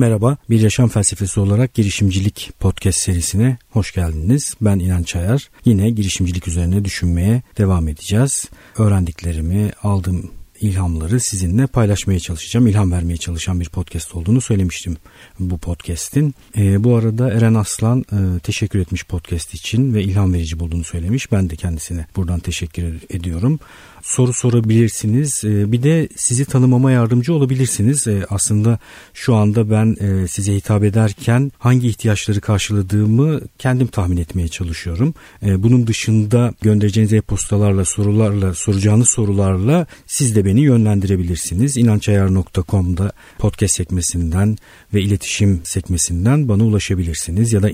Merhaba, 0.00 0.36
bir 0.50 0.60
yaşam 0.60 0.88
felsefesi 0.88 1.40
olarak 1.40 1.74
girişimcilik 1.74 2.50
podcast 2.60 2.98
serisine 2.98 3.58
hoş 3.70 3.94
geldiniz. 3.94 4.54
Ben 4.60 4.78
İnan 4.78 5.02
Çayar. 5.02 5.50
Yine 5.64 5.90
girişimcilik 5.90 6.48
üzerine 6.48 6.84
düşünmeye 6.84 7.42
devam 7.58 7.88
edeceğiz. 7.88 8.44
Öğrendiklerimi, 8.78 9.70
aldığım 9.82 10.30
ilhamları 10.60 11.20
sizinle 11.20 11.66
paylaşmaya 11.66 12.20
çalışacağım. 12.20 12.66
İlham 12.66 12.92
vermeye 12.92 13.16
çalışan 13.16 13.60
bir 13.60 13.68
podcast 13.68 14.14
olduğunu 14.14 14.40
söylemiştim 14.40 14.96
bu 15.38 15.58
podcast'in. 15.58 16.34
E, 16.56 16.84
bu 16.84 16.96
arada 16.96 17.30
Eren 17.32 17.54
Aslan 17.54 18.00
e, 18.00 18.40
teşekkür 18.40 18.78
etmiş 18.78 19.04
podcast 19.04 19.54
için 19.54 19.94
ve 19.94 20.02
ilham 20.02 20.34
verici 20.34 20.60
bulduğunu 20.60 20.84
söylemiş. 20.84 21.32
Ben 21.32 21.50
de 21.50 21.56
kendisine 21.56 22.06
buradan 22.16 22.40
teşekkür 22.40 23.00
ediyorum 23.10 23.58
soru 24.02 24.32
sorabilirsiniz. 24.32 25.42
Ee, 25.44 25.72
bir 25.72 25.82
de 25.82 26.08
sizi 26.16 26.44
tanımama 26.44 26.90
yardımcı 26.90 27.34
olabilirsiniz. 27.34 28.06
Ee, 28.06 28.22
aslında 28.30 28.78
şu 29.14 29.34
anda 29.34 29.70
ben 29.70 29.96
e, 30.00 30.28
size 30.28 30.54
hitap 30.54 30.84
ederken 30.84 31.52
hangi 31.58 31.88
ihtiyaçları 31.88 32.40
karşıladığımı 32.40 33.40
kendim 33.58 33.86
tahmin 33.86 34.16
etmeye 34.16 34.48
çalışıyorum. 34.48 35.14
Ee, 35.42 35.62
bunun 35.62 35.86
dışında 35.86 36.54
göndereceğiniz 36.60 37.12
e-postalarla, 37.12 37.84
sorularla, 37.84 38.54
soracağınız 38.54 39.08
sorularla 39.08 39.86
siz 40.06 40.36
de 40.36 40.44
beni 40.44 40.60
yönlendirebilirsiniz. 40.60 41.76
İnançayar.com'da 41.76 43.12
podcast 43.38 43.74
sekmesinden 43.76 44.56
ve 44.94 45.02
iletişim 45.02 45.60
sekmesinden 45.64 46.48
bana 46.48 46.64
ulaşabilirsiniz. 46.64 47.52
Ya 47.52 47.62
da 47.62 47.70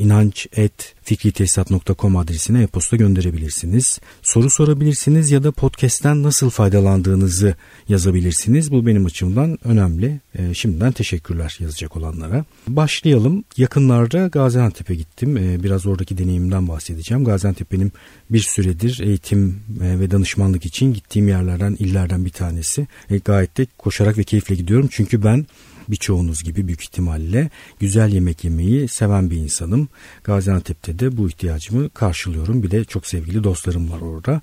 inanç.fikritesisat.com 1.07 2.17
adresine 2.17 2.63
e-posta 2.63 2.97
gönderebilirsiniz. 2.97 4.01
Soru 4.23 4.51
sorabilirsiniz 4.51 5.31
ya 5.31 5.43
da 5.43 5.53
podcast'ten 5.53 6.23
nasıl 6.23 6.51
faydalandığınızı 6.51 7.55
yazabilirsiniz. 7.89 8.73
Bu 8.73 8.87
benim 8.87 9.07
açımdan 9.07 9.59
önemli. 9.65 10.21
E, 10.39 10.55
şimdiden 10.55 10.93
teşekkürler 10.93 11.57
yazacak 11.61 11.97
olanlara. 11.97 12.45
Başlayalım. 12.69 13.45
Yakınlarda 13.57 14.27
Gaziantep'e 14.27 14.95
gittim. 14.95 15.37
E, 15.37 15.63
biraz 15.63 15.87
oradaki 15.87 16.19
deneyimden 16.19 16.69
bahsedeceğim. 16.69 17.25
Gaziantep 17.25 17.73
benim 17.73 17.93
bir 18.31 18.41
süredir 18.41 19.01
eğitim 19.03 19.61
e, 19.83 20.01
ve 20.01 20.11
danışmanlık 20.11 20.67
için 20.67 20.93
gittiğim 20.93 21.29
yerlerden, 21.29 21.77
illerden 21.79 22.25
bir 22.25 22.31
tanesi. 22.31 22.87
E, 23.11 23.19
gayet 23.19 23.59
de 23.59 23.67
koşarak 23.79 24.19
ve 24.19 24.25
keyifle 24.25 24.55
gidiyorum. 24.55 24.89
Çünkü 24.91 25.25
ben 25.25 25.47
birçoğunuz 25.89 26.43
gibi 26.43 26.67
büyük 26.67 26.83
ihtimalle 26.83 27.51
güzel 27.81 28.13
yemek 28.13 28.45
yemeyi 28.45 28.89
seven 28.89 29.31
bir 29.31 29.37
insanım. 29.37 29.89
Gaziantep'te 30.25 30.99
de 30.99 31.17
bu 31.17 31.29
ihtiyacımı 31.29 31.91
karşılıyorum. 31.91 32.63
Bir 32.63 32.71
de 32.71 32.85
çok 32.85 33.07
sevgili 33.07 33.45
dostlarım 33.45 33.91
var 33.91 34.01
orada. 34.01 34.41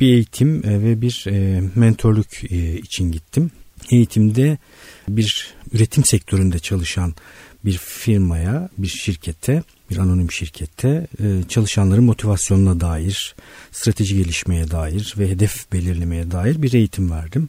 Bir 0.00 0.12
eğitim 0.12 0.66
e, 0.66 0.82
ve 0.82 1.00
bir 1.00 1.24
e, 1.28 1.62
mentorluk 1.74 2.52
e, 2.52 2.78
için 2.78 3.12
gittim. 3.12 3.50
Eğitimde 3.90 4.58
bir 5.08 5.54
üretim 5.72 6.04
sektöründe 6.04 6.58
çalışan 6.58 7.14
bir 7.64 7.78
firmaya, 7.78 8.68
bir 8.78 8.88
şirkete, 8.88 9.62
bir 9.90 9.96
anonim 9.96 10.32
şirkette 10.32 11.06
çalışanların 11.48 12.04
motivasyonuna 12.04 12.80
dair, 12.80 13.34
strateji 13.72 14.16
gelişmeye 14.16 14.70
dair 14.70 15.14
ve 15.18 15.30
hedef 15.30 15.72
belirlemeye 15.72 16.30
dair 16.30 16.62
bir 16.62 16.72
eğitim 16.72 17.10
verdim. 17.10 17.48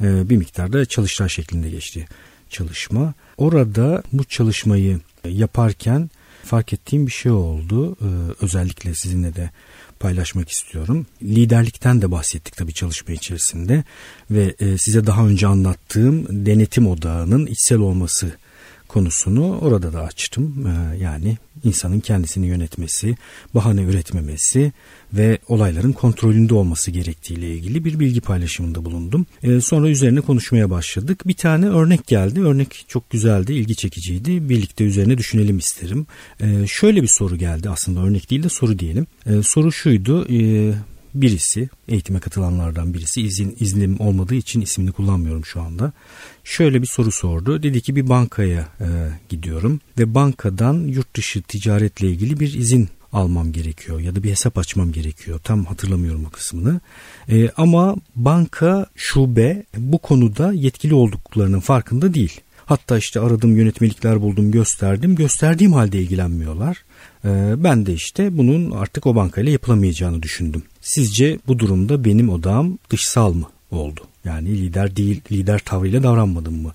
Bir 0.00 0.36
miktarda 0.36 0.84
çalıştay 0.84 1.28
şeklinde 1.28 1.70
geçti 1.70 2.06
çalışma. 2.54 3.14
Orada 3.36 4.02
bu 4.12 4.24
çalışmayı 4.24 5.00
yaparken 5.28 6.10
fark 6.44 6.72
ettiğim 6.72 7.06
bir 7.06 7.12
şey 7.12 7.32
oldu. 7.32 7.96
Ee, 8.00 8.06
özellikle 8.44 8.94
sizinle 8.94 9.34
de 9.34 9.50
paylaşmak 10.00 10.48
istiyorum. 10.48 11.06
Liderlikten 11.22 12.02
de 12.02 12.10
bahsettik 12.10 12.56
tabii 12.56 12.74
çalışma 12.74 13.14
içerisinde 13.14 13.84
ve 14.30 14.54
e, 14.60 14.78
size 14.78 15.06
daha 15.06 15.26
önce 15.26 15.46
anlattığım 15.46 16.46
denetim 16.46 16.86
odağının 16.86 17.46
içsel 17.46 17.78
olması 17.78 18.32
konusunu 18.94 19.58
orada 19.58 19.92
da 19.92 20.00
açtım. 20.00 20.66
Ee, 20.66 20.96
yani 20.96 21.36
insanın 21.64 22.00
kendisini 22.00 22.46
yönetmesi, 22.46 23.16
bahane 23.54 23.82
üretmemesi 23.82 24.72
ve 25.12 25.38
olayların 25.48 25.92
kontrolünde 25.92 26.54
olması 26.54 26.90
gerektiğiyle 26.90 27.54
ilgili 27.54 27.84
bir 27.84 28.00
bilgi 28.00 28.20
paylaşımında 28.20 28.84
bulundum. 28.84 29.26
Ee, 29.42 29.60
sonra 29.60 29.88
üzerine 29.88 30.20
konuşmaya 30.20 30.70
başladık. 30.70 31.28
Bir 31.28 31.34
tane 31.34 31.66
örnek 31.66 32.06
geldi. 32.06 32.40
Örnek 32.40 32.84
çok 32.88 33.10
güzeldi, 33.10 33.52
ilgi 33.54 33.76
çekiciydi. 33.76 34.48
Birlikte 34.48 34.84
üzerine 34.84 35.18
düşünelim 35.18 35.58
isterim. 35.58 36.06
Ee, 36.40 36.66
şöyle 36.66 37.02
bir 37.02 37.08
soru 37.08 37.36
geldi 37.36 37.70
aslında 37.70 38.00
örnek 38.00 38.30
değil 38.30 38.42
de 38.42 38.48
soru 38.48 38.78
diyelim. 38.78 39.06
Soru 39.42 39.72
şuydu 39.72 40.26
birisi 41.14 41.68
eğitime 41.88 42.20
katılanlardan 42.20 42.94
birisi 42.94 43.22
izin 43.22 43.56
iznim 43.60 44.00
olmadığı 44.00 44.34
için 44.34 44.60
ismini 44.60 44.92
kullanmıyorum 44.92 45.44
şu 45.44 45.60
anda. 45.60 45.92
Şöyle 46.44 46.82
bir 46.82 46.86
soru 46.86 47.10
sordu. 47.10 47.62
Dedi 47.62 47.80
ki 47.80 47.96
bir 47.96 48.08
bankaya 48.08 48.68
e, 48.80 48.88
gidiyorum 49.28 49.80
ve 49.98 50.14
bankadan 50.14 50.74
yurt 50.74 51.16
dışı 51.16 51.42
ticaretle 51.42 52.08
ilgili 52.08 52.40
bir 52.40 52.54
izin 52.54 52.88
almam 53.12 53.52
gerekiyor 53.52 54.00
ya 54.00 54.16
da 54.16 54.22
bir 54.22 54.30
hesap 54.30 54.58
açmam 54.58 54.92
gerekiyor. 54.92 55.40
Tam 55.44 55.64
hatırlamıyorum 55.64 56.24
o 56.24 56.30
kısmını. 56.30 56.80
E, 57.28 57.48
ama 57.56 57.96
banka 58.16 58.86
şube 58.94 59.64
bu 59.76 59.98
konuda 59.98 60.52
yetkili 60.52 60.94
olduklarının 60.94 61.60
farkında 61.60 62.14
değil. 62.14 62.40
Hatta 62.66 62.98
işte 62.98 63.20
aradım 63.20 63.56
yönetmelikler 63.56 64.20
buldum 64.20 64.50
gösterdim. 64.50 65.16
Gösterdiğim 65.16 65.72
halde 65.72 65.98
ilgilenmiyorlar. 65.98 66.84
Ee, 67.24 67.54
ben 67.56 67.86
de 67.86 67.92
işte 67.92 68.38
bunun 68.38 68.70
artık 68.70 69.06
o 69.06 69.14
bankayla 69.14 69.52
yapılamayacağını 69.52 70.22
düşündüm. 70.22 70.62
Sizce 70.84 71.38
bu 71.46 71.58
durumda 71.58 72.04
benim 72.04 72.28
odağım 72.28 72.78
dışsal 72.90 73.32
mı 73.32 73.46
oldu? 73.70 74.00
Yani 74.24 74.48
lider 74.48 74.96
değil, 74.96 75.20
lider 75.32 75.58
tavrıyla 75.58 76.02
davranmadım 76.02 76.62
mı 76.62 76.72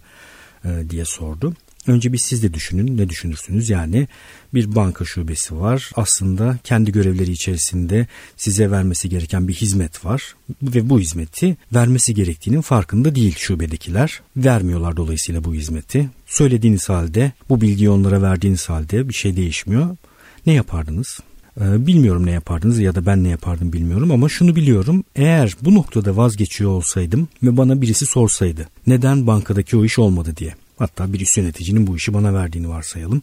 e, 0.65 0.89
diye 0.89 1.05
sordu. 1.05 1.53
Önce 1.87 2.13
bir 2.13 2.17
siz 2.17 2.43
de 2.43 2.53
düşünün 2.53 2.97
ne 2.97 3.09
düşünürsünüz 3.09 3.69
yani 3.69 4.07
bir 4.53 4.75
banka 4.75 5.05
şubesi 5.05 5.59
var 5.59 5.91
aslında 5.95 6.57
kendi 6.63 6.91
görevleri 6.91 7.31
içerisinde 7.31 8.07
size 8.37 8.71
vermesi 8.71 9.09
gereken 9.09 9.47
bir 9.47 9.53
hizmet 9.53 10.05
var 10.05 10.35
ve 10.63 10.89
bu 10.89 10.99
hizmeti 10.99 11.57
vermesi 11.73 12.13
gerektiğinin 12.13 12.61
farkında 12.61 13.15
değil 13.15 13.35
şubedekiler 13.37 14.21
vermiyorlar 14.37 14.97
dolayısıyla 14.97 15.43
bu 15.43 15.53
hizmeti 15.53 16.09
söylediğiniz 16.25 16.89
halde 16.89 17.31
bu 17.49 17.61
bilgiyi 17.61 17.89
onlara 17.89 18.21
verdiğiniz 18.21 18.69
halde 18.69 19.09
bir 19.09 19.13
şey 19.13 19.37
değişmiyor 19.37 19.97
ne 20.45 20.53
yapardınız? 20.53 21.19
Ee, 21.59 21.87
bilmiyorum 21.87 22.25
ne 22.25 22.31
yapardınız 22.31 22.79
ya 22.79 22.95
da 22.95 23.05
ben 23.05 23.23
ne 23.23 23.29
yapardım 23.29 23.73
bilmiyorum 23.73 24.11
ama 24.11 24.29
şunu 24.29 24.55
biliyorum. 24.55 25.03
Eğer 25.15 25.55
bu 25.61 25.75
noktada 25.75 26.17
vazgeçiyor 26.17 26.71
olsaydım 26.71 27.27
ve 27.43 27.57
bana 27.57 27.81
birisi 27.81 28.05
sorsaydı 28.05 28.69
neden 28.87 29.27
bankadaki 29.27 29.77
o 29.77 29.85
iş 29.85 29.99
olmadı 29.99 30.33
diye. 30.37 30.55
Hatta 30.77 31.13
bir 31.13 31.21
üst 31.21 31.37
yöneticinin 31.37 31.87
bu 31.87 31.97
işi 31.97 32.13
bana 32.13 32.33
verdiğini 32.33 32.69
varsayalım. 32.69 33.21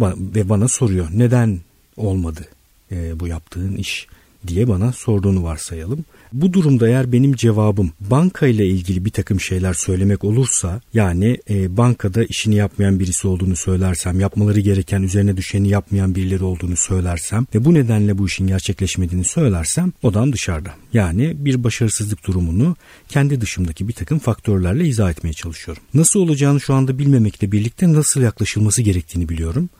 Ve 0.00 0.48
bana 0.48 0.68
soruyor 0.68 1.08
neden 1.12 1.58
olmadı 1.96 2.48
e, 2.92 3.20
bu 3.20 3.26
yaptığın 3.26 3.76
iş 3.76 4.06
diye 4.46 4.68
bana 4.68 4.92
sorduğunu 4.92 5.42
varsayalım. 5.42 6.04
Bu 6.32 6.52
durumda 6.52 6.88
eğer 6.88 7.12
benim 7.12 7.32
cevabım 7.32 7.92
banka 8.00 8.46
ile 8.46 8.66
ilgili 8.66 9.04
bir 9.04 9.10
takım 9.10 9.40
şeyler 9.40 9.74
söylemek 9.74 10.24
olursa 10.24 10.80
yani 10.94 11.38
e, 11.50 11.76
bankada 11.76 12.24
işini 12.24 12.54
yapmayan 12.54 13.00
birisi 13.00 13.28
olduğunu 13.28 13.56
söylersem 13.56 14.20
yapmaları 14.20 14.60
gereken 14.60 15.02
üzerine 15.02 15.36
düşeni 15.36 15.68
yapmayan 15.68 16.14
birileri 16.14 16.44
olduğunu 16.44 16.76
söylersem 16.76 17.46
ve 17.54 17.64
bu 17.64 17.74
nedenle 17.74 18.18
bu 18.18 18.26
işin 18.26 18.46
gerçekleşmediğini 18.46 19.24
söylersem 19.24 19.92
odam 20.02 20.32
dışarıda. 20.32 20.70
Yani 20.92 21.34
bir 21.38 21.64
başarısızlık 21.64 22.26
durumunu 22.26 22.76
kendi 23.08 23.40
dışımdaki 23.40 23.88
bir 23.88 23.92
takım 23.92 24.18
faktörlerle 24.18 24.86
izah 24.86 25.10
etmeye 25.10 25.32
çalışıyorum. 25.32 25.82
Nasıl 25.94 26.20
olacağını 26.20 26.60
şu 26.60 26.74
anda 26.74 26.98
bilmemekle 26.98 27.52
birlikte 27.52 27.92
nasıl 27.92 28.20
yaklaşılması 28.20 28.82
gerektiğini 28.82 29.28
biliyorum. 29.28 29.70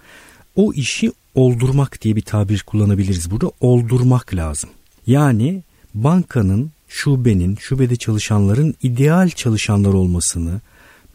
O 0.56 0.72
işi 0.72 1.12
oldurmak 1.34 2.02
diye 2.02 2.16
bir 2.16 2.22
tabir 2.22 2.62
kullanabiliriz 2.66 3.30
burada. 3.30 3.50
Oldurmak 3.60 4.34
lazım. 4.34 4.70
Yani 5.06 5.62
bankanın, 5.94 6.70
şubenin, 6.88 7.56
şubede 7.56 7.96
çalışanların 7.96 8.74
ideal 8.82 9.30
çalışanlar 9.30 9.92
olmasını 9.92 10.60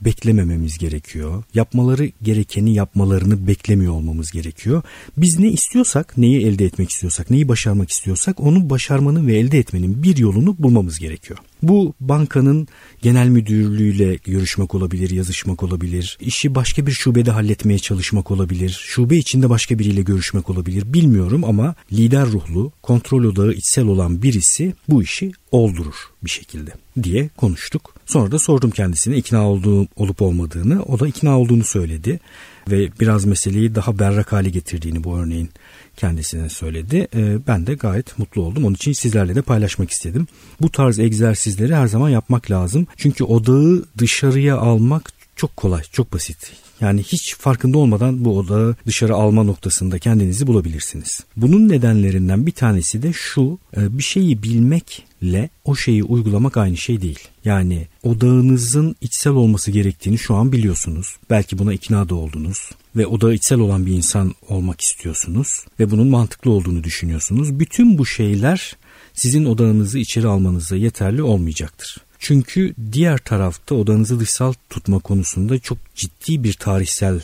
beklemememiz 0.02 0.78
gerekiyor. 0.78 1.44
Yapmaları 1.54 2.12
gerekeni 2.22 2.74
yapmalarını 2.74 3.48
beklemiyor 3.48 3.94
olmamız 3.94 4.32
gerekiyor. 4.32 4.82
Biz 5.18 5.40
ne 5.40 5.48
istiyorsak, 5.48 6.18
neyi 6.18 6.46
elde 6.46 6.66
etmek 6.66 6.90
istiyorsak, 6.90 7.30
neyi 7.30 7.48
başarmak 7.48 7.90
istiyorsak 7.90 8.40
onu 8.40 8.70
başarmanın 8.70 9.28
ve 9.28 9.38
elde 9.38 9.60
etmenin 9.60 10.04
bir 10.04 10.18
yolunu 10.18 10.56
bulmamız 10.60 11.00
gerekiyor. 11.00 11.40
Bu 11.64 11.94
bankanın 12.00 12.68
genel 13.02 13.28
müdürlüğüyle 13.28 14.16
görüşmek 14.16 14.76
olabilir, 14.76 15.10
yazışmak 15.10 15.64
olabilir. 15.64 16.18
işi 16.22 16.56
başka 16.56 16.88
bir 16.88 16.92
şubede 16.92 17.32
halletmeye 17.32 17.80
çalışmak 17.80 18.32
olabilir. 18.32 18.80
Şube 18.84 19.18
içinde 19.18 19.50
başka 19.50 19.80
biriyle 19.80 20.02
görüşmek 20.02 20.50
olabilir. 20.50 20.94
Bilmiyorum 20.94 21.44
ama 21.44 21.76
lider 21.92 22.28
ruhlu, 22.28 22.72
kontrol 22.82 23.24
odağı 23.24 23.52
içsel 23.52 23.86
olan 23.86 24.22
birisi 24.24 24.74
bu 24.90 25.04
işi 25.04 25.32
oldurur 25.52 25.96
bir 26.24 26.30
şekilde 26.30 26.72
diye 27.04 27.30
konuştuk. 27.38 27.96
Sonra 28.06 28.32
da 28.32 28.40
sordum 28.40 28.72
kendisine 28.72 29.18
ikna 29.18 29.50
olduğu 29.50 29.88
olup 29.96 30.22
olmadığını. 30.22 30.84
O 30.84 31.00
da 31.00 31.08
ikna 31.08 31.40
olduğunu 31.40 31.64
söyledi 31.64 32.20
ve 32.72 32.90
biraz 33.00 33.26
meseleyi 33.26 33.76
daha 33.76 34.00
berrak 34.00 34.34
hale 34.34 34.50
getirdiğini 34.50 35.04
bu 35.04 35.18
örneğin 35.18 35.50
kendisine 35.98 36.50
söyledi. 36.50 37.08
Ee, 37.16 37.48
ben 37.48 37.68
de 37.68 37.74
gayet 37.74 38.20
mutlu 38.20 38.42
oldum. 38.42 38.66
Onun 38.66 38.76
için 38.76 38.94
sizlerle 38.94 39.36
de 39.36 39.42
paylaşmak 39.42 39.92
istedim. 39.92 40.28
Bu 40.62 40.72
tarz 40.72 41.00
egzersizleri 41.00 41.76
her 41.76 41.88
zaman 41.88 42.10
yapmak 42.10 42.52
lazım. 42.52 42.88
Çünkü 42.98 43.24
odağı 43.24 43.86
dışarıya 43.98 44.58
almak 44.58 45.12
çok 45.36 45.58
kolay, 45.58 45.82
çok 45.92 46.14
basit. 46.14 46.52
Yani 46.82 47.04
hiç 47.04 47.36
farkında 47.36 47.78
olmadan 47.78 48.26
bu 48.26 48.38
odağı 48.38 48.76
dışarı 48.86 49.16
alma 49.16 49.44
noktasında 49.44 50.00
kendinizi 50.00 50.48
bulabilirsiniz. 50.48 51.20
Bunun 51.36 51.70
nedenlerinden 51.70 52.46
bir 52.46 52.52
tanesi 52.52 53.04
de 53.04 53.14
şu, 53.14 53.60
e, 53.78 53.98
bir 53.98 54.04
şeyi 54.04 54.44
bilmekle 54.44 55.50
o 55.66 55.76
şeyi 55.76 56.04
uygulamak 56.04 56.58
aynı 56.58 56.78
şey 56.78 57.02
değil. 57.02 57.20
Yani 57.46 57.88
odağınızın 58.04 58.96
içsel 59.02 59.34
olması 59.34 59.72
gerektiğini 59.72 60.18
şu 60.18 60.36
an 60.36 60.52
biliyorsunuz. 60.52 61.18
Belki 61.30 61.58
buna 61.58 61.74
ikna 61.74 62.10
da 62.10 62.16
oldunuz 62.16 62.70
ve 62.96 63.08
odağı 63.08 63.34
içsel 63.34 63.60
olan 63.60 63.86
bir 63.86 63.92
insan 63.92 64.34
olmak 64.50 64.82
istiyorsunuz 64.82 65.66
ve 65.80 65.92
bunun 65.92 66.08
mantıklı 66.08 66.52
olduğunu 66.52 66.84
düşünüyorsunuz. 66.84 67.60
Bütün 67.60 67.98
bu 67.98 68.06
şeyler 68.06 68.78
sizin 69.14 69.46
odağınızı 69.46 70.00
içeri 70.00 70.28
almanıza 70.28 70.76
yeterli 70.76 71.24
olmayacaktır. 71.24 71.98
Çünkü 72.24 72.76
diğer 72.92 73.18
tarafta 73.18 73.76
odanızı 73.76 74.20
dışsal 74.20 74.54
tutma 74.70 75.00
konusunda 75.00 75.60
çok 75.60 75.78
ciddi 75.96 76.44
bir 76.44 76.54
tarihsel 76.54 77.22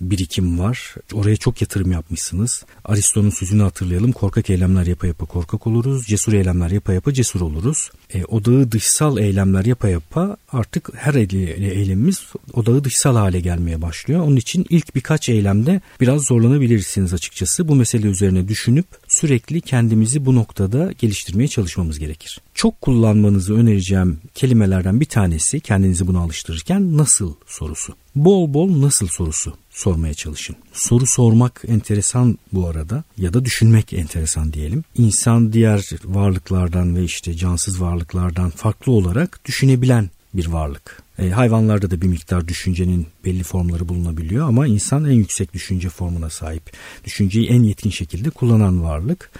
birikim 0.00 0.58
var. 0.58 0.94
Oraya 1.12 1.36
çok 1.36 1.60
yatırım 1.60 1.92
yapmışsınız. 1.92 2.64
Aristo'nun 2.84 3.30
sözünü 3.30 3.62
hatırlayalım. 3.62 4.12
Korkak 4.12 4.50
eylemler 4.50 4.86
yapa 4.86 5.06
yapa 5.06 5.26
korkak 5.26 5.66
oluruz. 5.66 6.06
Cesur 6.06 6.32
eylemler 6.32 6.70
yapa 6.70 6.92
yapa 6.92 7.12
cesur 7.12 7.40
oluruz. 7.40 7.90
E, 8.14 8.24
odağı 8.24 8.72
dışsal 8.72 9.18
eylemler 9.18 9.64
yapa 9.64 9.88
yapa 9.88 10.36
artık 10.52 10.90
her 10.94 11.14
eylemimiz 11.14 12.20
odağı 12.52 12.84
dışsal 12.84 13.16
hale 13.16 13.40
gelmeye 13.40 13.82
başlıyor. 13.82 14.20
Onun 14.20 14.36
için 14.36 14.66
ilk 14.70 14.94
birkaç 14.94 15.28
eylemde 15.28 15.80
biraz 16.00 16.22
zorlanabilirsiniz 16.22 17.14
açıkçası. 17.14 17.68
Bu 17.68 17.74
mesele 17.74 18.06
üzerine 18.06 18.48
düşünüp 18.48 18.86
sürekli 19.08 19.60
kendimizi 19.60 20.26
bu 20.26 20.34
noktada 20.34 20.92
geliştirmeye 20.98 21.48
çalışmamız 21.48 21.98
gerekir. 21.98 22.40
Çok 22.54 22.80
kullanmanızı 22.80 23.54
önereceğim 23.54 24.20
kelimelerden 24.34 25.00
bir 25.00 25.06
tanesi 25.06 25.60
kendinizi 25.60 26.06
buna 26.06 26.20
alıştırırken 26.20 26.96
nasıl 26.96 27.34
sorusu. 27.46 27.94
Bol 28.14 28.54
bol 28.54 28.82
nasıl 28.82 29.06
sorusu 29.06 29.54
sormaya 29.76 30.14
çalışın. 30.14 30.56
Soru 30.72 31.06
sormak 31.06 31.62
enteresan 31.68 32.38
bu 32.52 32.68
arada 32.68 33.04
ya 33.18 33.32
da 33.34 33.44
düşünmek 33.44 33.92
enteresan 33.92 34.52
diyelim. 34.52 34.84
İnsan 34.98 35.52
diğer 35.52 35.90
varlıklardan 36.04 36.96
ve 36.96 37.04
işte 37.04 37.34
cansız 37.34 37.80
varlıklardan 37.80 38.50
farklı 38.50 38.92
olarak 38.92 39.40
düşünebilen 39.44 40.10
bir 40.34 40.46
varlık. 40.46 41.02
E, 41.18 41.30
hayvanlarda 41.30 41.90
da 41.90 42.00
bir 42.02 42.06
miktar 42.06 42.48
düşüncenin 42.48 43.06
belli 43.24 43.42
formları 43.42 43.88
bulunabiliyor 43.88 44.48
ama 44.48 44.66
insan 44.66 45.04
en 45.04 45.14
yüksek 45.14 45.54
düşünce 45.54 45.88
formuna 45.88 46.30
sahip. 46.30 46.62
Düşünceyi 47.04 47.48
en 47.48 47.62
yetkin 47.62 47.90
şekilde 47.90 48.30
kullanan 48.30 48.84
varlık. 48.84 49.30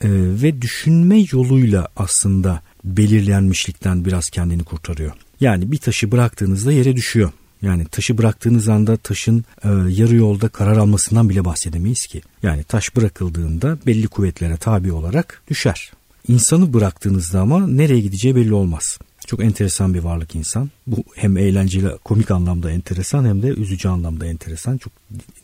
E, 0.00 0.08
ve 0.12 0.62
düşünme 0.62 1.24
yoluyla 1.32 1.88
aslında 1.96 2.62
belirlenmişlikten 2.84 4.04
biraz 4.04 4.30
kendini 4.30 4.64
kurtarıyor. 4.64 5.12
Yani 5.40 5.72
bir 5.72 5.78
taşı 5.78 6.12
bıraktığınızda 6.12 6.72
yere 6.72 6.96
düşüyor. 6.96 7.30
Yani 7.62 7.84
taşı 7.84 8.18
bıraktığınız 8.18 8.68
anda 8.68 8.96
taşın 8.96 9.44
e, 9.64 9.68
yarı 9.88 10.14
yolda 10.14 10.48
karar 10.48 10.76
almasından 10.76 11.28
bile 11.28 11.44
bahsedemeyiz 11.44 12.06
ki. 12.06 12.22
Yani 12.42 12.64
taş 12.64 12.96
bırakıldığında 12.96 13.78
belli 13.86 14.08
kuvvetlere 14.08 14.56
tabi 14.56 14.92
olarak 14.92 15.42
düşer. 15.48 15.92
İnsanı 16.28 16.72
bıraktığınızda 16.72 17.40
ama 17.40 17.66
nereye 17.66 18.00
gideceği 18.00 18.36
belli 18.36 18.54
olmaz. 18.54 18.98
Çok 19.26 19.44
enteresan 19.44 19.94
bir 19.94 19.98
varlık 20.00 20.34
insan. 20.34 20.70
Bu 20.86 21.04
hem 21.14 21.36
eğlenceli, 21.36 21.88
komik 22.04 22.30
anlamda 22.30 22.70
enteresan 22.70 23.24
hem 23.24 23.42
de 23.42 23.48
üzücü 23.48 23.88
anlamda 23.88 24.26
enteresan. 24.26 24.78
Çok 24.78 24.92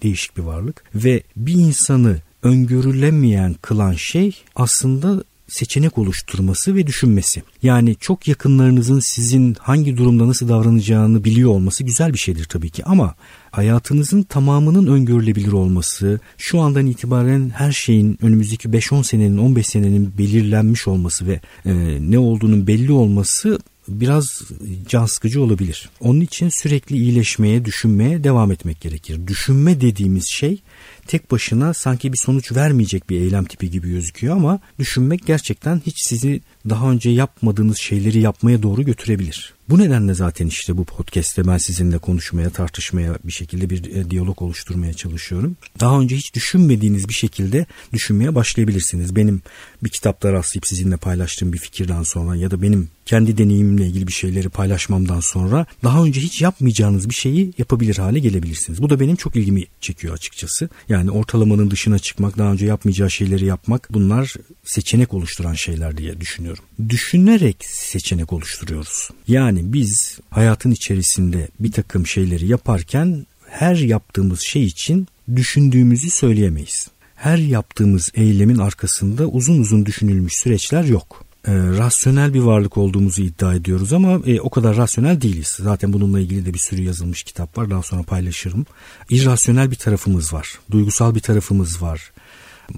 değişik 0.02 0.36
bir 0.36 0.42
varlık. 0.42 0.84
Ve 0.94 1.22
bir 1.36 1.54
insanı 1.54 2.18
öngörülemeyen 2.42 3.54
kılan 3.62 3.92
şey 3.92 4.42
aslında 4.56 5.24
seçenek 5.52 5.98
oluşturması 5.98 6.74
ve 6.76 6.86
düşünmesi. 6.86 7.42
Yani 7.62 7.96
çok 8.00 8.28
yakınlarınızın 8.28 9.00
sizin 9.00 9.54
hangi 9.54 9.96
durumda 9.96 10.28
nasıl 10.28 10.48
davranacağını 10.48 11.24
biliyor 11.24 11.50
olması 11.50 11.84
güzel 11.84 12.12
bir 12.12 12.18
şeydir 12.18 12.44
tabii 12.44 12.70
ki 12.70 12.84
ama 12.84 13.14
hayatınızın 13.50 14.22
tamamının 14.22 14.86
öngörülebilir 14.86 15.52
olması, 15.52 16.20
şu 16.38 16.60
andan 16.60 16.86
itibaren 16.86 17.50
her 17.54 17.72
şeyin 17.72 18.18
önümüzdeki 18.22 18.68
5-10 18.68 19.04
senenin 19.04 19.38
15 19.38 19.66
senenin 19.66 20.18
belirlenmiş 20.18 20.88
olması 20.88 21.26
ve 21.26 21.40
e, 21.66 21.72
ne 22.10 22.18
olduğunun 22.18 22.66
belli 22.66 22.92
olması 22.92 23.58
biraz 23.88 24.42
can 24.88 25.06
sıkıcı 25.06 25.42
olabilir. 25.42 25.90
Onun 26.00 26.20
için 26.20 26.48
sürekli 26.48 26.96
iyileşmeye, 26.96 27.64
düşünmeye 27.64 28.24
devam 28.24 28.52
etmek 28.52 28.80
gerekir. 28.80 29.26
Düşünme 29.26 29.80
dediğimiz 29.80 30.28
şey 30.30 30.62
tek 31.06 31.30
başına 31.30 31.74
sanki 31.74 32.12
bir 32.12 32.18
sonuç 32.18 32.52
vermeyecek 32.52 33.10
bir 33.10 33.20
eylem 33.20 33.44
tipi 33.44 33.70
gibi 33.70 33.90
gözüküyor 33.90 34.36
ama 34.36 34.60
düşünmek 34.78 35.26
gerçekten 35.26 35.82
hiç 35.86 35.96
sizi 36.08 36.40
daha 36.68 36.90
önce 36.90 37.10
yapmadığınız 37.10 37.78
şeyleri 37.78 38.20
yapmaya 38.20 38.62
doğru 38.62 38.82
götürebilir. 38.82 39.54
Bu 39.68 39.78
nedenle 39.78 40.14
zaten 40.14 40.46
işte 40.46 40.76
bu 40.76 40.84
podcast'te 40.84 41.46
ben 41.46 41.58
sizinle 41.58 41.98
konuşmaya, 41.98 42.50
tartışmaya 42.50 43.18
bir 43.24 43.32
şekilde 43.32 43.70
bir 43.70 43.96
e, 43.96 44.10
diyalog 44.10 44.42
oluşturmaya 44.42 44.92
çalışıyorum. 44.92 45.56
Daha 45.80 46.00
önce 46.00 46.16
hiç 46.16 46.34
düşünmediğiniz 46.34 47.08
bir 47.08 47.14
şekilde 47.14 47.66
düşünmeye 47.92 48.34
başlayabilirsiniz. 48.34 49.16
Benim 49.16 49.42
bir 49.84 49.90
kitapta 49.90 50.32
rastlayıp 50.32 50.66
sizinle 50.66 50.96
paylaştığım 50.96 51.52
bir 51.52 51.58
fikirden 51.58 52.02
sonra 52.02 52.36
ya 52.36 52.50
da 52.50 52.62
benim 52.62 52.88
kendi 53.06 53.38
deneyimimle 53.38 53.86
ilgili 53.86 54.06
bir 54.06 54.12
şeyleri 54.12 54.48
paylaşmamdan 54.48 55.20
sonra 55.20 55.66
daha 55.84 56.04
önce 56.04 56.20
hiç 56.20 56.42
yapmayacağınız 56.42 57.08
bir 57.08 57.14
şeyi 57.14 57.52
yapabilir 57.58 57.96
hale 57.96 58.18
gelebilirsiniz. 58.18 58.82
Bu 58.82 58.90
da 58.90 59.00
benim 59.00 59.16
çok 59.16 59.36
ilgimi 59.36 59.64
çekiyor 59.80 60.14
açıkçası. 60.14 60.68
Yani 60.88 61.10
ortalamanın 61.10 61.70
dışına 61.70 61.98
çıkmak, 61.98 62.38
daha 62.38 62.52
önce 62.52 62.66
yapmayacağı 62.66 63.10
şeyleri 63.10 63.44
yapmak 63.44 63.88
bunlar 63.90 64.34
seçenek 64.64 65.14
oluşturan 65.14 65.54
şeyler 65.54 65.96
diye 65.96 66.20
düşünüyorum. 66.20 66.64
Düşünerek 66.88 67.56
seçenek 67.60 68.32
oluşturuyoruz. 68.32 69.08
Yani 69.28 69.51
biz 69.56 70.18
hayatın 70.30 70.70
içerisinde 70.70 71.48
bir 71.60 71.72
takım 71.72 72.06
şeyleri 72.06 72.46
yaparken 72.46 73.26
her 73.48 73.76
yaptığımız 73.76 74.40
şey 74.40 74.64
için 74.64 75.06
düşündüğümüzü 75.36 76.10
söyleyemeyiz. 76.10 76.88
Her 77.14 77.38
yaptığımız 77.38 78.10
eylemin 78.14 78.58
arkasında 78.58 79.26
uzun 79.26 79.58
uzun 79.58 79.86
düşünülmüş 79.86 80.34
süreçler 80.34 80.84
yok 80.84 81.26
e, 81.46 81.52
rasyonel 81.52 82.34
bir 82.34 82.40
varlık 82.40 82.76
olduğumuzu 82.76 83.22
iddia 83.22 83.54
ediyoruz 83.54 83.92
ama 83.92 84.20
e, 84.26 84.40
o 84.40 84.50
kadar 84.50 84.76
rasyonel 84.76 85.20
değiliz. 85.20 85.58
Zaten 85.60 85.92
bununla 85.92 86.20
ilgili 86.20 86.46
de 86.46 86.54
bir 86.54 86.58
sürü 86.58 86.82
yazılmış 86.82 87.22
kitap 87.22 87.58
var. 87.58 87.70
Daha 87.70 87.82
sonra 87.82 88.02
paylaşırım. 88.02 88.66
İrrasyonel 89.10 89.70
bir 89.70 89.76
tarafımız 89.76 90.32
var. 90.32 90.58
Duygusal 90.70 91.14
bir 91.14 91.20
tarafımız 91.20 91.82
var. 91.82 92.11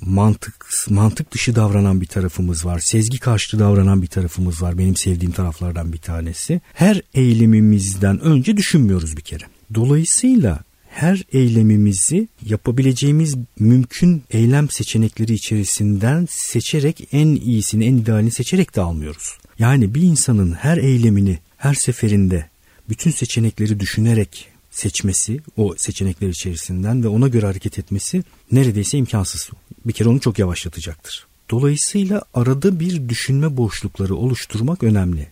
Mantık 0.00 0.66
mantık 0.88 1.32
dışı 1.32 1.56
davranan 1.56 2.00
bir 2.00 2.06
tarafımız 2.06 2.64
var. 2.64 2.78
Sezgi 2.84 3.18
karşıtı 3.18 3.58
davranan 3.58 4.02
bir 4.02 4.06
tarafımız 4.06 4.62
var. 4.62 4.78
Benim 4.78 4.96
sevdiğim 4.96 5.32
taraflardan 5.32 5.92
bir 5.92 5.98
tanesi. 5.98 6.60
Her 6.72 7.02
eylemimizden 7.14 8.20
önce 8.20 8.56
düşünmüyoruz 8.56 9.16
bir 9.16 9.22
kere. 9.22 9.44
Dolayısıyla 9.74 10.60
her 10.88 11.22
eylemimizi 11.32 12.28
yapabileceğimiz 12.46 13.34
mümkün 13.58 14.22
eylem 14.30 14.70
seçenekleri 14.70 15.32
içerisinden 15.32 16.28
seçerek 16.30 17.08
en 17.12 17.26
iyisini, 17.26 17.84
en 17.84 17.96
idealini 17.96 18.30
seçerek 18.30 18.76
de 18.76 18.80
almıyoruz. 18.80 19.38
Yani 19.58 19.94
bir 19.94 20.02
insanın 20.02 20.52
her 20.52 20.76
eylemini 20.76 21.38
her 21.56 21.74
seferinde 21.74 22.48
bütün 22.88 23.10
seçenekleri 23.10 23.80
düşünerek 23.80 24.48
seçmesi 24.70 25.40
o 25.56 25.74
seçenekler 25.76 26.28
içerisinden 26.28 27.04
ve 27.04 27.08
ona 27.08 27.28
göre 27.28 27.46
hareket 27.46 27.78
etmesi 27.78 28.22
neredeyse 28.52 28.98
imkansız. 28.98 29.50
Bir 29.86 29.92
kere 29.92 30.08
onu 30.08 30.20
çok 30.20 30.38
yavaşlatacaktır. 30.38 31.26
Dolayısıyla 31.50 32.22
arada 32.34 32.80
bir 32.80 33.08
düşünme 33.08 33.56
boşlukları 33.56 34.16
oluşturmak 34.16 34.82
önemli. 34.82 35.28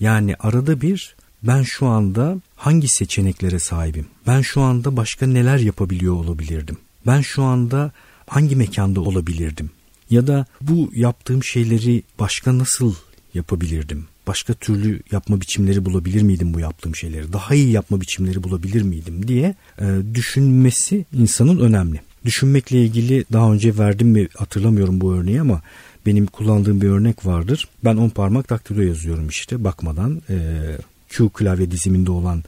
Yani 0.00 0.34
arada 0.40 0.80
bir 0.80 1.16
ben 1.42 1.62
şu 1.62 1.86
anda 1.86 2.40
hangi 2.56 2.88
seçeneklere 2.88 3.58
sahibim? 3.58 4.06
Ben 4.26 4.40
şu 4.40 4.60
anda 4.60 4.96
başka 4.96 5.26
neler 5.26 5.58
yapabiliyor 5.58 6.14
olabilirdim? 6.14 6.78
Ben 7.06 7.20
şu 7.20 7.42
anda 7.42 7.92
hangi 8.26 8.56
mekanda 8.56 9.00
olabilirdim? 9.00 9.70
Ya 10.10 10.26
da 10.26 10.46
bu 10.60 10.90
yaptığım 10.94 11.44
şeyleri 11.44 12.02
başka 12.18 12.58
nasıl 12.58 12.94
yapabilirdim? 13.34 14.06
Başka 14.26 14.54
türlü 14.54 15.02
yapma 15.12 15.40
biçimleri 15.40 15.84
bulabilir 15.84 16.22
miydim 16.22 16.54
bu 16.54 16.60
yaptığım 16.60 16.96
şeyleri? 16.96 17.32
Daha 17.32 17.54
iyi 17.54 17.70
yapma 17.70 18.00
biçimleri 18.00 18.42
bulabilir 18.42 18.82
miydim 18.82 19.28
diye 19.28 19.54
e, 19.80 19.86
düşünmesi 20.14 21.06
insanın 21.12 21.58
önemli. 21.58 22.00
Düşünmekle 22.24 22.82
ilgili 22.82 23.24
daha 23.32 23.52
önce 23.52 23.78
verdim 23.78 24.08
mi 24.08 24.28
hatırlamıyorum 24.36 25.00
bu 25.00 25.14
örneği 25.14 25.40
ama 25.40 25.62
benim 26.06 26.26
kullandığım 26.26 26.80
bir 26.80 26.88
örnek 26.88 27.26
vardır. 27.26 27.68
Ben 27.84 27.96
on 27.96 28.08
parmak 28.08 28.50
daktilo 28.50 28.82
yazıyorum 28.82 29.28
işte 29.28 29.64
bakmadan. 29.64 30.22
E, 30.30 30.36
Q 31.08 31.28
klavye 31.28 31.70
diziminde 31.70 32.10
olan 32.10 32.44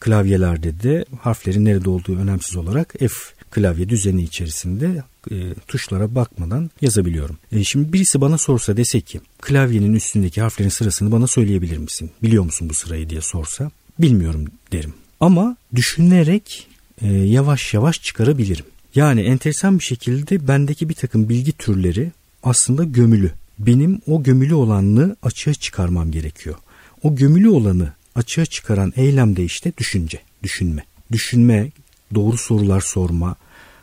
klavyelerde 0.00 0.82
de 0.82 1.04
harflerin 1.20 1.64
nerede 1.64 1.90
olduğu 1.90 2.18
önemsiz 2.18 2.56
olarak 2.56 2.94
F 2.98 3.14
klavye 3.50 3.88
düzeni 3.88 4.22
içerisinde 4.22 5.02
e, 5.30 5.54
tuşlara 5.68 6.14
bakmadan 6.14 6.70
yazabiliyorum. 6.80 7.38
E, 7.52 7.64
şimdi 7.64 7.92
birisi 7.92 8.20
bana 8.20 8.38
sorsa 8.38 8.76
dese 8.76 9.00
ki 9.00 9.20
klavyenin 9.40 9.94
üstündeki 9.94 10.40
harflerin 10.40 10.68
sırasını 10.68 11.12
bana 11.12 11.26
söyleyebilir 11.26 11.78
misin? 11.78 12.10
Biliyor 12.22 12.44
musun 12.44 12.68
bu 12.68 12.74
sırayı 12.74 13.10
diye 13.10 13.20
sorsa 13.20 13.70
bilmiyorum 13.98 14.44
derim. 14.72 14.94
Ama 15.20 15.56
düşünerek 15.74 16.68
e, 17.02 17.12
yavaş 17.12 17.74
yavaş 17.74 18.02
çıkarabilirim. 18.02 18.64
Yani 18.94 19.20
enteresan 19.20 19.78
bir 19.78 19.84
şekilde 19.84 20.48
bendeki 20.48 20.88
bir 20.88 20.94
takım 20.94 21.28
bilgi 21.28 21.52
türleri 21.52 22.12
aslında 22.42 22.84
gömülü. 22.84 23.30
Benim 23.58 24.00
o 24.06 24.22
gömülü 24.22 24.54
olanını 24.54 25.16
açığa 25.22 25.54
çıkarmam 25.54 26.10
gerekiyor. 26.10 26.56
O 27.02 27.16
gömülü 27.16 27.48
olanı 27.48 27.92
açığa 28.14 28.46
çıkaran 28.46 28.92
eylem 28.96 29.36
de 29.36 29.44
işte 29.44 29.72
düşünce. 29.78 30.20
düşünme. 30.42 30.84
Düşünme, 31.12 31.70
doğru 32.14 32.38
sorular 32.38 32.80
sorma 32.80 33.36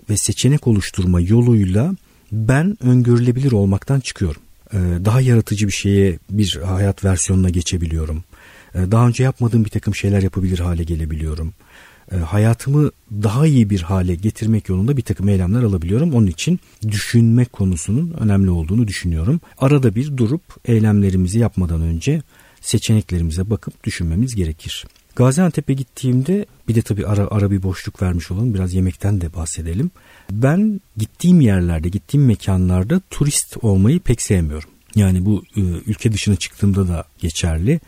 ve 0.10 0.18
seçenek 0.18 0.68
oluşturma 0.68 1.22
yoluyla 1.22 1.96
ben 2.32 2.78
öngörülebilir 2.82 3.52
olmaktan 3.52 4.00
çıkıyorum. 4.00 4.42
Ee, 4.74 4.78
daha 5.06 5.22
yaratıcı 5.22 5.68
bir 5.68 5.72
şeye 5.72 6.20
bir 6.30 6.60
hayat 6.66 7.06
versiyonuna 7.06 7.50
geçebiliyorum. 7.50 8.24
Ee, 8.76 8.92
daha 8.92 9.08
önce 9.08 9.24
yapmadığım 9.24 9.66
bir 9.66 9.70
takım 9.70 9.96
şeyler 9.96 10.22
yapabilir 10.22 10.60
hale 10.60 10.84
gelebiliyorum. 10.84 11.54
Ee, 12.12 12.18
hayatımı 12.18 12.92
daha 13.12 13.48
iyi 13.48 13.70
bir 13.70 13.82
hale 13.82 14.16
getirmek 14.16 14.70
yolunda 14.70 14.98
bir 14.98 15.02
takım 15.02 15.30
eylemler 15.30 15.64
alabiliyorum. 15.64 16.14
Onun 16.14 16.28
için 16.28 16.60
düşünme 16.88 17.46
konusunun 17.46 18.14
önemli 18.20 18.50
olduğunu 18.50 18.88
düşünüyorum. 18.88 19.42
Arada 19.58 19.96
bir 19.96 20.18
durup 20.18 20.42
eylemlerimizi 20.66 21.40
yapmadan 21.40 21.82
önce 21.82 22.22
seçeneklerimize 22.62 23.50
bakıp 23.50 23.84
düşünmemiz 23.84 24.36
gerekir. 24.36 24.86
Gaziantep'e 25.16 25.74
gittiğimde 25.74 26.46
bir 26.68 26.76
de 26.76 26.82
tabii 26.82 27.08
ara, 27.08 27.28
ara 27.32 27.52
bir 27.52 27.64
boşluk 27.64 28.02
vermiş 28.02 28.32
olalım 28.32 28.54
biraz 28.54 28.74
yemekten 28.74 29.22
de 29.22 29.34
bahsedelim. 29.34 29.92
Ben 30.32 30.82
gittiğim 30.98 31.42
yerlerde 31.42 31.90
gittiğim 31.90 32.26
mekanlarda 32.26 33.02
turist 33.10 33.58
olmayı 33.62 34.00
pek 34.00 34.22
sevmiyorum. 34.22 34.70
Yani 34.96 35.26
bu 35.26 35.44
e, 35.56 35.62
ülke 35.62 36.12
dışına 36.12 36.36
çıktığımda 36.36 36.88
da 36.88 37.04
geçerli. 37.20 37.80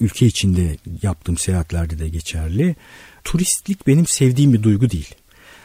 Ülke 0.00 0.26
içinde 0.26 0.76
yaptığım 1.02 1.36
seyahatlerde 1.36 1.98
de 1.98 2.08
geçerli. 2.08 2.76
Turistlik 3.24 3.86
benim 3.86 4.06
sevdiğim 4.06 4.52
bir 4.52 4.62
duygu 4.62 4.90
değil. 4.90 5.14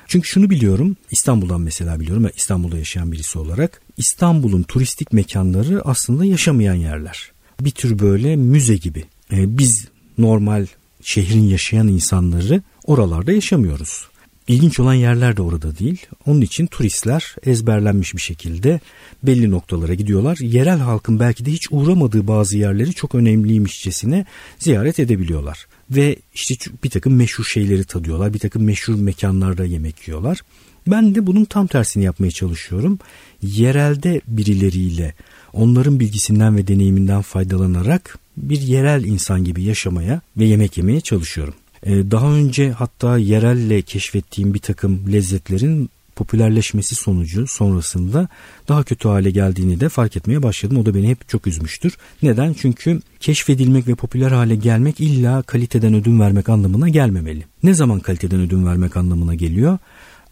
Çünkü 0.08 0.28
şunu 0.28 0.50
biliyorum 0.50 0.98
İstanbul'dan 1.12 1.62
mesela 1.62 2.00
biliyorum 2.00 2.30
İstanbul'da 2.36 2.78
yaşayan 2.78 3.12
birisi 3.12 3.40
olarak 3.40 3.82
İstanbul'un 3.98 4.64
turistik 4.64 5.14
mekanları 5.14 5.82
aslında 5.86 6.26
yaşamayan 6.26 6.74
yerler. 6.74 7.32
Bir 7.62 7.72
tür 7.72 8.00
böyle 8.00 8.36
müze 8.36 8.76
gibi. 8.76 9.04
Ee, 9.32 9.58
biz 9.58 9.88
normal 10.18 10.66
şehrin 11.02 11.44
yaşayan 11.44 11.88
insanları 11.88 12.62
oralarda 12.84 13.32
yaşamıyoruz. 13.32 14.08
İlginç 14.48 14.80
olan 14.80 14.94
yerler 14.94 15.38
de 15.38 15.42
orada 15.42 15.78
değil. 15.78 16.06
Onun 16.26 16.42
için 16.42 16.68
turistler 16.68 17.36
ezberlenmiş 17.46 18.14
bir 18.14 18.22
şekilde 18.22 18.80
belli 19.24 19.52
noktalara 19.52 19.94
gidiyorlar. 19.94 20.38
Yerel 20.42 20.80
halkın 20.80 21.20
belki 21.20 21.46
de 21.46 21.52
hiç 21.52 21.68
uğramadığı 21.72 22.28
bazı 22.28 22.58
yerleri 22.58 22.94
çok 22.94 23.16
önemliymişçesine 23.16 24.26
ziyaret 24.60 25.00
edebiliyorlar. 25.00 25.68
Ve 25.92 26.16
işte 26.34 26.56
bir 26.84 26.90
takım 26.90 27.16
meşhur 27.16 27.44
şeyleri 27.44 27.84
tadıyorlar. 27.84 28.34
Bir 28.34 28.40
takım 28.40 28.64
meşhur 28.64 28.96
mekanlarda 28.96 29.66
yemek 29.66 30.08
yiyorlar. 30.08 30.42
Ben 30.88 31.16
de 31.16 31.28
bunun 31.28 31.46
tam 31.46 31.68
tersini 31.68 32.04
yapmaya 32.04 32.32
çalışıyorum. 32.32 33.00
Yerelde 33.42 34.22
birileriyle 34.28 35.14
onların 35.54 36.00
bilgisinden 36.00 36.58
ve 36.58 36.68
deneyiminden 36.68 37.22
faydalanarak 37.22 38.20
bir 38.38 38.62
yerel 38.62 39.04
insan 39.04 39.44
gibi 39.44 39.64
yaşamaya 39.64 40.22
ve 40.38 40.46
yemek 40.46 40.78
yemeye 40.78 41.02
çalışıyorum. 41.02 41.54
Ee, 41.86 42.12
daha 42.12 42.32
önce 42.32 42.72
hatta 42.72 43.18
yerelle 43.18 43.82
keşfettiğim 43.82 44.54
bir 44.54 44.60
takım 44.60 45.14
lezzetlerin 45.14 45.90
popülerleşmesi 46.16 46.96
sonucu 46.96 47.48
sonrasında 47.48 48.28
daha 48.68 48.84
kötü 48.84 49.08
hale 49.08 49.32
geldiğini 49.32 49.80
de 49.80 49.90
fark 49.90 50.18
etmeye 50.18 50.44
başladım. 50.44 50.78
O 50.78 50.86
da 50.86 50.96
beni 50.96 51.10
hep 51.10 51.30
çok 51.30 51.48
üzmüştür. 51.48 51.98
Neden? 52.24 52.54
Çünkü 52.54 53.02
keşfedilmek 53.20 53.88
ve 53.88 53.96
popüler 53.96 54.32
hale 54.32 54.56
gelmek 54.56 55.00
illa 55.00 55.42
kaliteden 55.42 55.94
ödün 55.94 56.20
vermek 56.20 56.50
anlamına 56.50 56.90
gelmemeli. 56.90 57.44
Ne 57.64 57.74
zaman 57.74 58.00
kaliteden 58.00 58.40
ödün 58.40 58.66
vermek 58.66 58.98
anlamına 58.98 59.36
geliyor? 59.36 59.78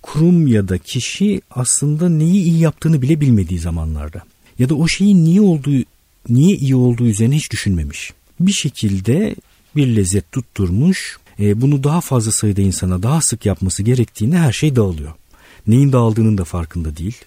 Kurum 0.02 0.48
ya 0.48 0.68
da 0.70 0.78
kişi 0.78 1.42
aslında 1.52 2.10
neyi 2.10 2.44
iyi 2.44 2.60
yaptığını 2.60 3.02
bile 3.02 3.22
bilmediği 3.22 3.60
zamanlarda. 3.60 4.22
Ya 4.60 4.70
da 4.70 4.76
o 4.76 4.88
şeyin 4.88 5.26
niye 5.26 5.42
olduğu 5.42 5.84
niye 6.30 6.56
iyi 6.56 6.76
olduğu 6.76 7.06
üzerine 7.06 7.36
hiç 7.36 7.52
düşünmemiş. 7.52 8.14
Bir 8.40 8.52
şekilde 8.52 9.36
bir 9.76 9.96
lezzet 9.96 10.32
tutturmuş, 10.32 11.18
e, 11.40 11.62
bunu 11.62 11.84
daha 11.84 12.02
fazla 12.02 12.32
sayıda 12.32 12.62
insana 12.62 13.04
daha 13.04 13.22
sık 13.22 13.46
yapması 13.46 13.84
gerektiğinde 13.84 14.38
her 14.38 14.52
şey 14.52 14.76
dağılıyor. 14.76 15.14
Neyin 15.68 15.92
dağıldığının 15.92 16.38
da 16.38 16.44
farkında 16.44 16.98
değil. 16.98 17.18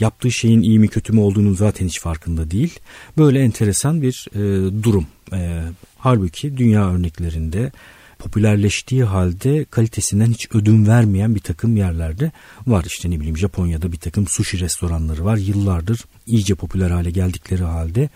Yaptığı 0.00 0.30
şeyin 0.30 0.62
iyi 0.62 0.78
mi 0.78 0.88
kötü 0.88 1.12
mü 1.12 1.20
olduğunun 1.20 1.54
zaten 1.54 1.86
hiç 1.86 2.00
farkında 2.00 2.50
değil. 2.50 2.78
Böyle 3.18 3.40
enteresan 3.40 4.02
bir 4.02 4.28
e, 4.34 4.38
durum. 4.82 5.06
E, 5.32 5.62
halbuki 5.98 6.56
dünya 6.56 6.90
örneklerinde 6.90 7.72
popülerleştiği 8.18 9.04
halde 9.04 9.64
kalitesinden 9.64 10.30
hiç 10.30 10.48
ödün 10.54 10.86
vermeyen 10.86 11.34
bir 11.34 11.40
takım 11.40 11.76
yerlerde 11.76 12.32
var. 12.66 12.84
İşte 12.86 13.10
ne 13.10 13.20
bileyim 13.20 13.38
Japonya'da 13.38 13.92
bir 13.92 13.96
takım 13.96 14.26
sushi 14.26 14.60
restoranları 14.60 15.24
var. 15.24 15.36
Yıllardır 15.36 16.04
iyice 16.26 16.54
popüler 16.54 16.90
hale 16.90 17.10
geldikleri 17.10 17.62
halde 17.62 18.08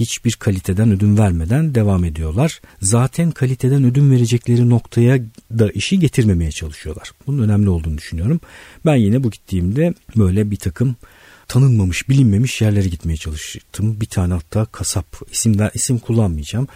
hiçbir 0.00 0.32
kaliteden 0.32 0.90
ödün 0.90 1.18
vermeden 1.18 1.74
devam 1.74 2.04
ediyorlar. 2.04 2.60
Zaten 2.82 3.30
kaliteden 3.30 3.84
ödün 3.84 4.10
verecekleri 4.10 4.70
noktaya 4.70 5.18
da 5.58 5.70
işi 5.70 5.98
getirmemeye 5.98 6.50
çalışıyorlar. 6.50 7.10
Bunun 7.26 7.42
önemli 7.42 7.68
olduğunu 7.68 7.98
düşünüyorum. 7.98 8.40
Ben 8.86 8.96
yine 8.96 9.24
bu 9.24 9.30
gittiğimde 9.30 9.94
böyle 10.16 10.50
bir 10.50 10.56
takım 10.56 10.96
tanınmamış, 11.48 12.08
bilinmemiş 12.08 12.60
yerlere 12.60 12.88
gitmeye 12.88 13.16
çalıştım. 13.16 14.00
Bir 14.00 14.06
tane 14.06 14.34
hatta 14.34 14.64
kasap 14.64 15.06
isimler 15.32 15.70
isim 15.74 15.98
kullanmayacağım. 15.98 16.68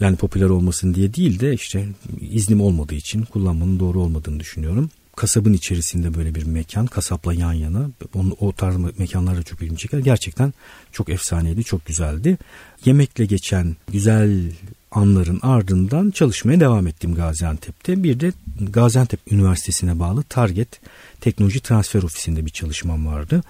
Yani 0.00 0.16
popüler 0.16 0.48
olmasın 0.48 0.94
diye 0.94 1.14
değil 1.14 1.40
de 1.40 1.54
işte 1.54 1.88
iznim 2.20 2.60
olmadığı 2.60 2.94
için 2.94 3.22
kullanmanın 3.22 3.80
doğru 3.80 4.00
olmadığını 4.00 4.40
düşünüyorum. 4.40 4.90
Kasabın 5.18 5.52
içerisinde 5.52 6.14
böyle 6.14 6.34
bir 6.34 6.46
mekan, 6.46 6.86
kasapla 6.86 7.34
yan 7.34 7.52
yana. 7.52 7.90
Onu, 8.14 8.36
o 8.40 8.52
tarz 8.52 8.76
mekanlar 8.98 9.36
da 9.36 9.42
çok 9.42 9.62
ilgimi 9.62 9.78
çeker. 9.78 9.98
Gerçekten 9.98 10.52
çok 10.92 11.08
efsaneydi, 11.08 11.64
çok 11.64 11.86
güzeldi. 11.86 12.38
Yemekle 12.84 13.24
geçen 13.24 13.76
güzel 13.92 14.52
anların 14.90 15.38
ardından 15.42 16.10
çalışmaya 16.10 16.60
devam 16.60 16.86
ettim 16.86 17.14
Gaziantep'te. 17.14 18.02
Bir 18.02 18.20
de 18.20 18.32
Gaziantep 18.60 19.20
Üniversitesi'ne 19.32 19.98
bağlı 19.98 20.22
Target 20.22 20.80
Teknoloji 21.20 21.60
Transfer 21.60 22.02
Ofisi'nde 22.02 22.46
bir 22.46 22.50
çalışmam 22.50 23.06
vardı. 23.06 23.42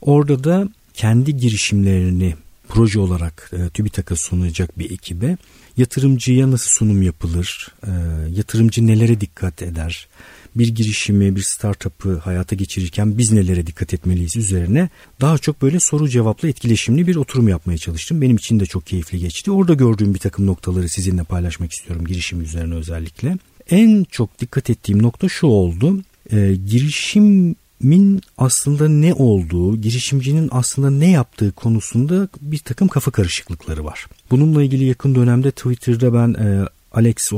Orada 0.00 0.44
da 0.44 0.68
kendi 0.94 1.36
girişimlerini 1.36 2.34
proje 2.68 3.00
olarak 3.00 3.50
e, 3.52 3.68
TÜBİTAK'a 3.68 4.16
sunacak 4.16 4.78
bir 4.78 4.90
ekibe 4.90 5.36
yatırımcıya 5.76 6.50
nasıl 6.50 6.70
sunum 6.70 7.02
yapılır, 7.02 7.68
e, 7.86 7.90
yatırımcı 8.30 8.86
nelere 8.86 9.20
dikkat 9.20 9.62
eder, 9.62 10.08
bir 10.58 10.68
girişimi, 10.68 11.36
bir 11.36 11.42
startup'ı 11.42 12.18
hayata 12.18 12.56
geçirirken 12.56 13.18
biz 13.18 13.32
nelere 13.32 13.66
dikkat 13.66 13.94
etmeliyiz 13.94 14.36
üzerine 14.36 14.88
daha 15.20 15.38
çok 15.38 15.62
böyle 15.62 15.80
soru 15.80 16.08
cevaplı 16.08 16.48
etkileşimli 16.48 17.06
bir 17.06 17.16
oturum 17.16 17.48
yapmaya 17.48 17.78
çalıştım. 17.78 18.20
Benim 18.20 18.36
için 18.36 18.60
de 18.60 18.66
çok 18.66 18.86
keyifli 18.86 19.18
geçti. 19.18 19.50
Orada 19.50 19.74
gördüğüm 19.74 20.14
bir 20.14 20.18
takım 20.18 20.46
noktaları 20.46 20.88
sizinle 20.88 21.24
paylaşmak 21.24 21.72
istiyorum 21.72 22.06
girişim 22.06 22.40
üzerine 22.40 22.74
özellikle. 22.74 23.38
En 23.70 24.04
çok 24.04 24.40
dikkat 24.40 24.70
ettiğim 24.70 25.02
nokta 25.02 25.28
şu 25.28 25.46
oldu. 25.46 26.02
E, 26.32 26.54
girişim 26.54 27.56
min 27.82 28.20
aslında 28.38 28.88
ne 28.88 29.14
olduğu, 29.14 29.76
girişimcinin 29.76 30.48
aslında 30.52 30.90
ne 30.90 31.10
yaptığı 31.10 31.52
konusunda 31.52 32.28
bir 32.40 32.58
takım 32.58 32.88
kafa 32.88 33.10
karışıklıkları 33.10 33.84
var. 33.84 34.06
Bununla 34.30 34.62
ilgili 34.62 34.84
yakın 34.84 35.14
dönemde 35.14 35.50
Twitter'da 35.50 36.14
ben 36.14 36.34
e, 36.34 36.68
Alex 36.96 37.32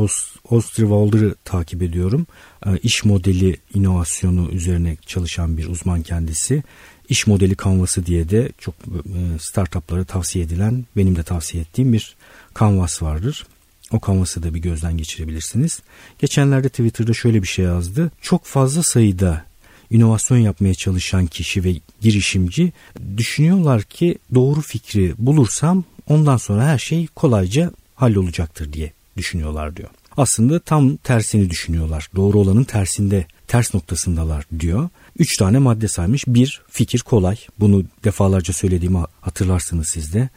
Osterwalder'ı 0.51 1.35
takip 1.45 1.83
ediyorum. 1.83 2.27
E, 2.67 2.79
iş 2.79 3.05
modeli 3.05 3.57
inovasyonu 3.75 4.51
üzerine 4.51 4.97
çalışan 5.07 5.57
bir 5.57 5.67
uzman 5.67 6.03
kendisi. 6.03 6.63
İş 7.09 7.27
modeli 7.27 7.55
kanvası 7.55 8.07
diye 8.07 8.29
de 8.29 8.53
çok 8.59 8.75
e, 8.75 9.39
startuplara 9.41 10.05
tavsiye 10.05 10.45
edilen, 10.45 10.87
benim 10.97 11.17
de 11.17 11.23
tavsiye 11.23 11.63
ettiğim 11.63 11.93
bir 11.93 12.17
kanvas 12.55 13.03
vardır. 13.03 13.47
O 13.93 14.01
kanvası 14.01 14.43
da 14.43 14.55
bir 14.55 14.59
gözden 14.59 14.97
geçirebilirsiniz. 14.97 15.83
Geçenlerde 16.19 16.69
Twitter'da 16.69 17.15
şöyle 17.15 17.43
bir 17.43 17.49
şey 17.49 17.65
yazdı. 17.65 18.11
Çok 18.23 18.45
fazla 18.45 18.83
sayıda 18.83 19.45
inovasyon 19.91 20.39
yapmaya 20.39 20.75
çalışan 20.75 21.27
kişi 21.27 21.65
ve 21.65 21.75
girişimci 22.01 22.73
düşünüyorlar 23.17 23.83
ki 23.83 24.19
doğru 24.35 24.61
fikri 24.61 25.15
bulursam 25.19 25.85
ondan 26.07 26.37
sonra 26.37 26.67
her 26.67 26.79
şey 26.79 27.07
kolayca 27.07 27.73
hallolacaktır 27.95 28.73
diye 28.73 28.98
düşünüyorlar 29.19 29.77
diyor. 29.77 29.89
Aslında 30.17 30.59
tam 30.59 30.97
tersini 30.97 31.51
düşünüyorlar. 31.51 32.09
Doğru 32.17 32.39
olanın 32.39 32.65
tersinde, 32.65 33.27
ters 33.47 33.75
noktasındalar 33.75 34.45
diyor. 34.61 34.89
Üç 35.19 35.37
tane 35.37 35.59
madde 35.59 35.89
saymış. 35.89 36.25
Bir, 36.27 36.63
fikir 36.71 37.01
kolay. 37.01 37.37
Bunu 37.61 37.85
defalarca 38.05 38.55
söylediğimi 38.55 38.99
hatırlarsınız 39.21 39.89
siz 39.89 40.13
de. 40.15 40.29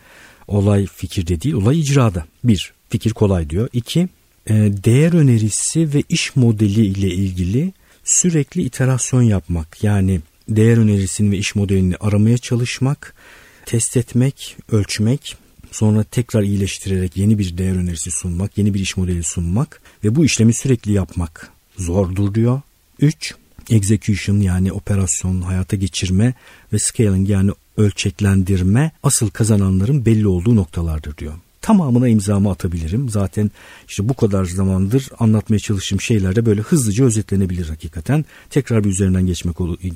Olay 0.47 0.85
fikirde 0.85 1.41
değil, 1.41 1.55
olay 1.55 1.79
icrada. 1.79 2.25
Bir, 2.43 2.73
fikir 2.89 3.13
kolay 3.13 3.49
diyor. 3.49 3.69
İki, 3.73 4.09
e, 4.47 4.53
değer 4.83 5.13
önerisi 5.13 5.93
ve 5.93 6.03
iş 6.09 6.35
modeli 6.35 6.85
ile 6.85 7.07
ilgili 7.07 7.73
sürekli 8.03 8.61
iterasyon 8.61 9.21
yapmak 9.21 9.83
yani 9.83 10.21
değer 10.49 10.77
önerisini 10.77 11.31
ve 11.31 11.37
iş 11.37 11.55
modelini 11.55 11.95
aramaya 11.95 12.37
çalışmak, 12.37 13.13
test 13.65 13.97
etmek, 13.97 14.57
ölçmek, 14.71 15.37
sonra 15.71 16.03
tekrar 16.03 16.43
iyileştirerek 16.43 17.17
yeni 17.17 17.39
bir 17.39 17.57
değer 17.57 17.75
önerisi 17.75 18.11
sunmak, 18.11 18.57
yeni 18.57 18.73
bir 18.73 18.79
iş 18.79 18.97
modeli 18.97 19.23
sunmak 19.23 19.81
ve 20.03 20.15
bu 20.15 20.25
işlemi 20.25 20.53
sürekli 20.53 20.91
yapmak 20.91 21.51
zordur 21.77 22.33
diyor. 22.33 22.61
3. 22.99 23.35
Execution 23.69 24.39
yani 24.39 24.71
operasyon, 24.71 25.41
hayata 25.41 25.75
geçirme 25.75 26.33
ve 26.73 26.79
scaling 26.79 27.29
yani 27.29 27.51
ölçeklendirme 27.77 28.91
asıl 29.03 29.29
kazananların 29.29 30.05
belli 30.05 30.27
olduğu 30.27 30.55
noktalardır 30.55 31.17
diyor. 31.17 31.33
Tamamına 31.61 32.07
imzamı 32.07 32.51
atabilirim. 32.51 33.09
Zaten 33.09 33.51
işte 33.87 34.09
bu 34.09 34.13
kadar 34.13 34.45
zamandır 34.45 35.09
anlatmaya 35.19 35.59
çalıştığım 35.59 36.01
şeyler 36.01 36.35
de 36.35 36.45
böyle 36.45 36.61
hızlıca 36.61 37.05
özetlenebilir 37.05 37.69
hakikaten. 37.69 38.25
Tekrar 38.49 38.83
bir 38.83 38.89
üzerinden 38.89 39.25
geçmek 39.25 39.55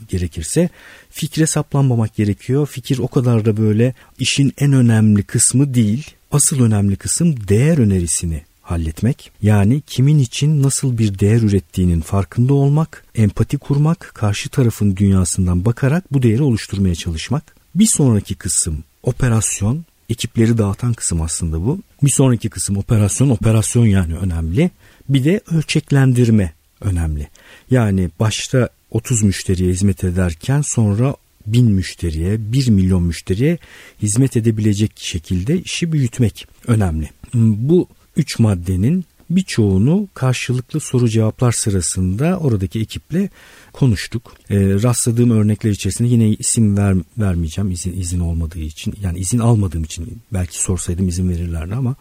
gerekirse 0.09 0.69
fikre 1.09 1.47
saplanmamak 1.47 2.15
gerekiyor. 2.15 2.67
Fikir 2.67 2.97
o 2.97 3.07
kadar 3.07 3.45
da 3.45 3.57
böyle 3.57 3.93
işin 4.19 4.53
en 4.57 4.73
önemli 4.73 5.23
kısmı 5.23 5.73
değil. 5.73 6.11
Asıl 6.31 6.61
önemli 6.61 6.95
kısım 6.95 7.47
değer 7.47 7.77
önerisini 7.77 8.41
halletmek. 8.61 9.31
Yani 9.41 9.81
kimin 9.87 10.19
için 10.19 10.63
nasıl 10.63 10.97
bir 10.97 11.19
değer 11.19 11.41
ürettiğinin 11.41 12.01
farkında 12.01 12.53
olmak, 12.53 13.05
empati 13.15 13.57
kurmak, 13.57 14.11
karşı 14.15 14.49
tarafın 14.49 14.95
dünyasından 14.95 15.65
bakarak 15.65 16.13
bu 16.13 16.23
değeri 16.23 16.43
oluşturmaya 16.43 16.95
çalışmak. 16.95 17.55
Bir 17.75 17.87
sonraki 17.87 18.35
kısım 18.35 18.83
operasyon, 19.03 19.85
ekipleri 20.09 20.57
dağıtan 20.57 20.93
kısım 20.93 21.21
aslında 21.21 21.65
bu. 21.65 21.79
Bir 22.03 22.09
sonraki 22.09 22.49
kısım 22.49 22.77
operasyon, 22.77 23.29
operasyon 23.29 23.85
yani 23.85 24.15
önemli. 24.15 24.71
Bir 25.09 25.23
de 25.23 25.41
ölçeklendirme 25.51 26.53
önemli. 26.81 27.27
Yani 27.71 28.09
başta 28.19 28.69
30 28.91 29.23
müşteriye 29.23 29.71
hizmet 29.71 30.03
ederken 30.03 30.61
sonra 30.61 31.15
1000 31.47 31.71
müşteriye, 31.71 32.51
1 32.51 32.69
milyon 32.69 33.03
müşteriye 33.03 33.57
hizmet 34.01 34.37
edebilecek 34.37 34.91
şekilde 34.95 35.59
işi 35.61 35.91
büyütmek 35.91 36.47
önemli. 36.67 37.09
Bu 37.33 37.87
üç 38.17 38.39
maddenin 38.39 39.05
birçoğunu 39.29 40.07
karşılıklı 40.13 40.79
soru 40.79 41.09
cevaplar 41.09 41.51
sırasında 41.51 42.39
oradaki 42.39 42.79
ekiple 42.79 43.29
konuştuk. 43.73 44.33
E, 44.49 44.57
rastladığım 44.59 45.31
örnekler 45.31 45.71
içerisinde 45.71 46.07
yine 46.07 46.29
isim 46.29 46.77
ver, 46.77 46.95
vermeyeceğim 47.17 47.71
izin 47.71 47.99
izin 47.99 48.19
olmadığı 48.19 48.59
için 48.59 48.93
yani 49.01 49.19
izin 49.19 49.39
almadığım 49.39 49.83
için 49.83 50.21
belki 50.33 50.61
sorsaydım 50.61 51.07
izin 51.07 51.29
verirlerdi 51.29 51.75
ama 51.75 51.95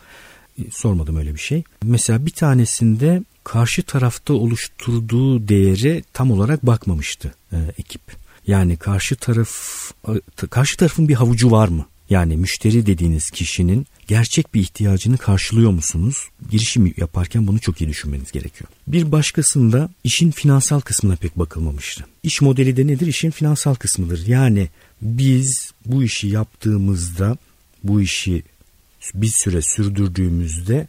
e, 0.59 0.62
sormadım 0.71 1.16
öyle 1.16 1.35
bir 1.35 1.40
şey. 1.40 1.62
Mesela 1.83 2.26
bir 2.26 2.31
tanesinde 2.31 3.23
karşı 3.45 3.83
tarafta 3.83 4.35
oluşturduğu 4.35 5.49
değeri 5.49 6.04
tam 6.12 6.31
olarak 6.31 6.66
bakmamıştı 6.66 7.35
e, 7.52 7.57
ekip. 7.78 8.02
Yani 8.47 8.76
karşı 8.76 9.16
taraf 9.16 9.50
karşı 10.50 10.76
tarafın 10.76 11.09
bir 11.09 11.14
havucu 11.14 11.50
var 11.50 11.69
mı? 11.69 11.87
Yani 12.11 12.37
müşteri 12.37 12.87
dediğiniz 12.87 13.31
kişinin 13.31 13.87
gerçek 14.07 14.54
bir 14.54 14.61
ihtiyacını 14.61 15.19
karşılıyor 15.19 15.71
musunuz? 15.71 16.28
Girişim 16.54 16.94
yaparken 16.96 17.46
bunu 17.46 17.58
çok 17.58 17.80
iyi 17.80 17.88
düşünmeniz 17.88 18.32
gerekiyor. 18.32 18.70
Bir 18.87 19.12
başkasında 19.12 19.88
işin 20.04 20.30
finansal 20.30 20.80
kısmına 20.80 21.16
pek 21.16 21.38
bakılmamıştı. 21.38 22.04
İş 22.23 22.40
modeli 22.40 22.76
de 22.76 22.87
nedir? 22.87 23.06
İşin 23.06 23.30
finansal 23.30 23.75
kısmıdır. 23.75 24.26
Yani 24.26 24.68
biz 25.02 25.73
bu 25.87 26.02
işi 26.02 26.28
yaptığımızda, 26.28 27.37
bu 27.84 28.00
işi 28.00 28.42
bir 29.14 29.30
süre 29.34 29.62
sürdürdüğümüzde 29.62 30.88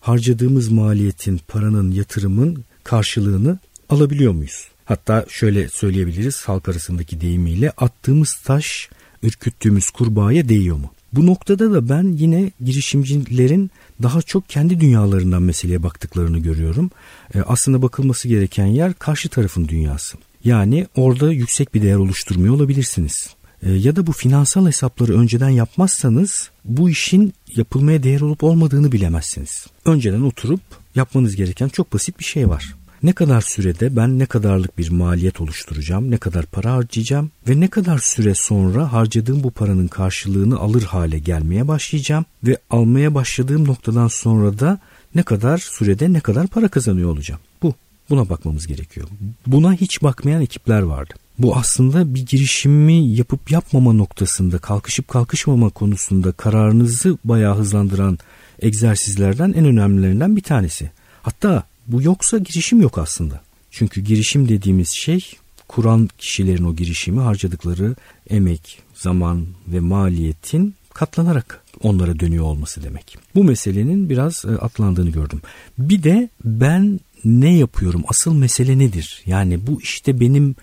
harcadığımız 0.00 0.68
maliyetin, 0.68 1.40
paranın, 1.48 1.90
yatırımın 1.90 2.64
karşılığını 2.84 3.58
alabiliyor 3.88 4.32
muyuz? 4.32 4.68
Hatta 4.84 5.26
şöyle 5.28 5.68
söyleyebiliriz 5.68 6.42
halk 6.42 6.68
arasındaki 6.68 7.20
deyimiyle 7.20 7.70
attığımız 7.70 8.34
taş 8.44 8.88
ürküttüğümüz 9.22 9.90
kurbağaya 9.90 10.48
değiyor 10.48 10.76
mu? 10.76 10.90
Bu 11.12 11.26
noktada 11.26 11.72
da 11.72 11.88
ben 11.88 12.02
yine 12.16 12.50
girişimcilerin 12.60 13.70
daha 14.02 14.22
çok 14.22 14.48
kendi 14.48 14.80
dünyalarından 14.80 15.42
meseleye 15.42 15.82
baktıklarını 15.82 16.38
görüyorum. 16.38 16.90
E, 17.34 17.40
aslında 17.40 17.82
bakılması 17.82 18.28
gereken 18.28 18.66
yer 18.66 18.94
karşı 18.94 19.28
tarafın 19.28 19.68
dünyası. 19.68 20.18
Yani 20.44 20.86
orada 20.96 21.32
yüksek 21.32 21.74
bir 21.74 21.82
değer 21.82 21.96
oluşturmuyor 21.96 22.54
olabilirsiniz. 22.54 23.34
E, 23.62 23.72
ya 23.72 23.96
da 23.96 24.06
bu 24.06 24.12
finansal 24.12 24.66
hesapları 24.66 25.18
önceden 25.18 25.48
yapmazsanız 25.48 26.50
bu 26.64 26.90
işin 26.90 27.34
yapılmaya 27.56 28.02
değer 28.02 28.20
olup 28.20 28.44
olmadığını 28.44 28.92
bilemezsiniz. 28.92 29.66
Önceden 29.84 30.22
oturup 30.22 30.60
yapmanız 30.94 31.36
gereken 31.36 31.68
çok 31.68 31.92
basit 31.92 32.18
bir 32.18 32.24
şey 32.24 32.48
var 32.48 32.74
ne 33.02 33.12
kadar 33.12 33.40
sürede 33.40 33.96
ben 33.96 34.18
ne 34.18 34.26
kadarlık 34.26 34.78
bir 34.78 34.90
maliyet 34.90 35.40
oluşturacağım, 35.40 36.10
ne 36.10 36.16
kadar 36.16 36.46
para 36.46 36.72
harcayacağım 36.72 37.30
ve 37.48 37.60
ne 37.60 37.68
kadar 37.68 37.98
süre 37.98 38.34
sonra 38.34 38.92
harcadığım 38.92 39.42
bu 39.42 39.50
paranın 39.50 39.88
karşılığını 39.88 40.58
alır 40.58 40.82
hale 40.82 41.18
gelmeye 41.18 41.68
başlayacağım 41.68 42.24
ve 42.44 42.56
almaya 42.70 43.14
başladığım 43.14 43.68
noktadan 43.68 44.08
sonra 44.08 44.58
da 44.58 44.78
ne 45.14 45.22
kadar 45.22 45.58
sürede 45.58 46.12
ne 46.12 46.20
kadar 46.20 46.46
para 46.46 46.68
kazanıyor 46.68 47.10
olacağım. 47.10 47.40
Bu. 47.62 47.74
Buna 48.10 48.28
bakmamız 48.28 48.66
gerekiyor. 48.66 49.08
Buna 49.46 49.72
hiç 49.72 50.02
bakmayan 50.02 50.42
ekipler 50.42 50.82
vardı. 50.82 51.14
Bu 51.38 51.56
aslında 51.56 52.14
bir 52.14 52.26
girişimi 52.26 53.08
yapıp 53.08 53.50
yapmama 53.50 53.92
noktasında, 53.92 54.58
kalkışıp 54.58 55.08
kalkışmama 55.08 55.70
konusunda 55.70 56.32
kararınızı 56.32 57.18
bayağı 57.24 57.58
hızlandıran 57.58 58.18
egzersizlerden 58.58 59.52
en 59.52 59.64
önemlilerinden 59.64 60.36
bir 60.36 60.42
tanesi. 60.42 60.90
Hatta 61.22 61.64
bu 61.86 62.02
yoksa 62.02 62.38
girişim 62.38 62.80
yok 62.80 62.98
aslında. 62.98 63.40
Çünkü 63.70 64.00
girişim 64.00 64.48
dediğimiz 64.48 64.88
şey 64.96 65.20
kuran 65.68 66.08
kişilerin 66.18 66.64
o 66.64 66.76
girişimi 66.76 67.20
harcadıkları 67.20 67.96
emek, 68.30 68.78
zaman 68.94 69.46
ve 69.68 69.80
maliyetin 69.80 70.74
katlanarak 70.94 71.64
onlara 71.82 72.20
dönüyor 72.20 72.44
olması 72.44 72.82
demek. 72.82 73.18
Bu 73.34 73.44
meselenin 73.44 74.10
biraz 74.10 74.44
e, 74.44 74.48
atlandığını 74.48 75.10
gördüm. 75.10 75.42
Bir 75.78 76.02
de 76.02 76.28
ben 76.44 77.00
ne 77.24 77.56
yapıyorum? 77.56 78.02
Asıl 78.08 78.34
mesele 78.34 78.78
nedir? 78.78 79.22
Yani 79.26 79.66
bu 79.66 79.80
işte 79.82 80.20
benim 80.20 80.56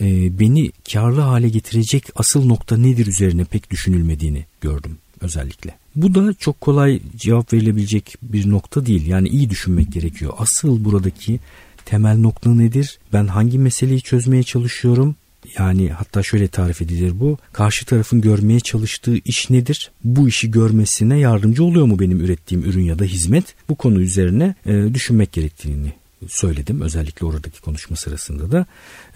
e, 0.00 0.38
beni 0.38 0.70
karlı 0.92 1.20
hale 1.20 1.48
getirecek 1.48 2.04
asıl 2.14 2.46
nokta 2.46 2.76
nedir 2.76 3.06
üzerine 3.06 3.44
pek 3.44 3.70
düşünülmediğini 3.70 4.44
gördüm 4.60 4.98
özellikle. 5.20 5.74
Bu 6.02 6.14
da 6.14 6.34
çok 6.34 6.60
kolay 6.60 7.00
cevap 7.16 7.52
verilebilecek 7.52 8.14
bir 8.22 8.50
nokta 8.50 8.86
değil. 8.86 9.06
Yani 9.06 9.28
iyi 9.28 9.50
düşünmek 9.50 9.92
gerekiyor. 9.92 10.32
Asıl 10.38 10.84
buradaki 10.84 11.40
temel 11.84 12.18
nokta 12.18 12.54
nedir? 12.54 12.98
Ben 13.12 13.26
hangi 13.26 13.58
meseleyi 13.58 14.00
çözmeye 14.00 14.42
çalışıyorum? 14.42 15.16
Yani 15.58 15.90
hatta 15.90 16.22
şöyle 16.22 16.48
tarif 16.48 16.82
edilir 16.82 17.20
bu. 17.20 17.38
Karşı 17.52 17.86
tarafın 17.86 18.20
görmeye 18.20 18.60
çalıştığı 18.60 19.16
iş 19.16 19.50
nedir? 19.50 19.90
Bu 20.04 20.28
işi 20.28 20.50
görmesine 20.50 21.18
yardımcı 21.18 21.64
oluyor 21.64 21.86
mu 21.86 21.98
benim 21.98 22.20
ürettiğim 22.20 22.64
ürün 22.64 22.84
ya 22.84 22.98
da 22.98 23.04
hizmet? 23.04 23.54
Bu 23.68 23.74
konu 23.74 24.00
üzerine 24.00 24.54
e, 24.66 24.94
düşünmek 24.94 25.32
gerektiğini 25.32 25.92
söyledim 26.28 26.80
özellikle 26.80 27.26
oradaki 27.26 27.60
konuşma 27.60 27.96
sırasında 27.96 28.52
da. 28.52 28.66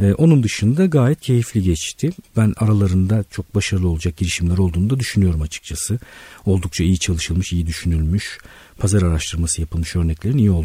Ee, 0.01 0.13
onun 0.13 0.43
dışında 0.43 0.87
gayet 0.87 1.21
keyifli 1.21 1.63
geçti. 1.63 2.11
Ben 2.37 2.55
aralarında 2.57 3.25
çok 3.31 3.55
başarılı 3.55 3.89
olacak 3.89 4.17
girişimler 4.17 4.59
olduğunu 4.59 4.91
da 4.91 5.01
düşünüyorum 5.01 5.43
açıkçası. 5.43 5.99
Oldukça 6.47 6.85
iyi 6.85 6.99
çalışılmış, 6.99 7.53
iyi 7.53 7.67
düşünülmüş, 7.67 8.39
pazar 8.79 9.03
araştırması 9.03 9.61
yapılmış 9.61 9.97
örneklerin 9.97 10.39
iyi, 10.39 10.51
ol, 10.51 10.65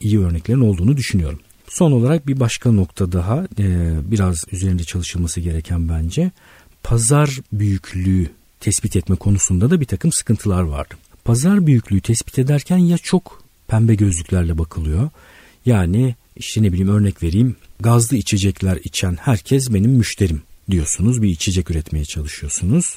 iyi 0.00 0.20
örneklerin 0.20 0.60
olduğunu 0.60 0.96
düşünüyorum. 0.96 1.40
Son 1.68 1.92
olarak 1.92 2.26
bir 2.26 2.40
başka 2.40 2.72
nokta 2.72 3.12
daha 3.12 3.46
e, 3.58 3.96
biraz 4.10 4.44
üzerinde 4.52 4.84
çalışılması 4.84 5.40
gereken 5.40 5.88
bence 5.88 6.30
pazar 6.82 7.40
büyüklüğü 7.52 8.30
tespit 8.60 8.96
etme 8.96 9.16
konusunda 9.16 9.70
da 9.70 9.80
bir 9.80 9.86
takım 9.86 10.12
sıkıntılar 10.12 10.62
vardı. 10.62 10.94
Pazar 11.24 11.66
büyüklüğü 11.66 12.00
tespit 12.00 12.38
ederken 12.38 12.76
ya 12.76 12.98
çok 12.98 13.42
pembe 13.68 13.94
gözlüklerle 13.94 14.58
bakılıyor 14.58 15.10
yani 15.66 16.14
işte 16.36 16.62
ne 16.62 16.72
bileyim 16.72 16.88
örnek 16.88 17.22
vereyim 17.22 17.56
gazlı 17.80 18.16
içecekler 18.16 18.78
içen 18.84 19.16
herkes 19.20 19.74
benim 19.74 19.90
müşterim 19.90 20.42
diyorsunuz 20.70 21.22
bir 21.22 21.28
içecek 21.28 21.70
üretmeye 21.70 22.04
çalışıyorsunuz. 22.04 22.96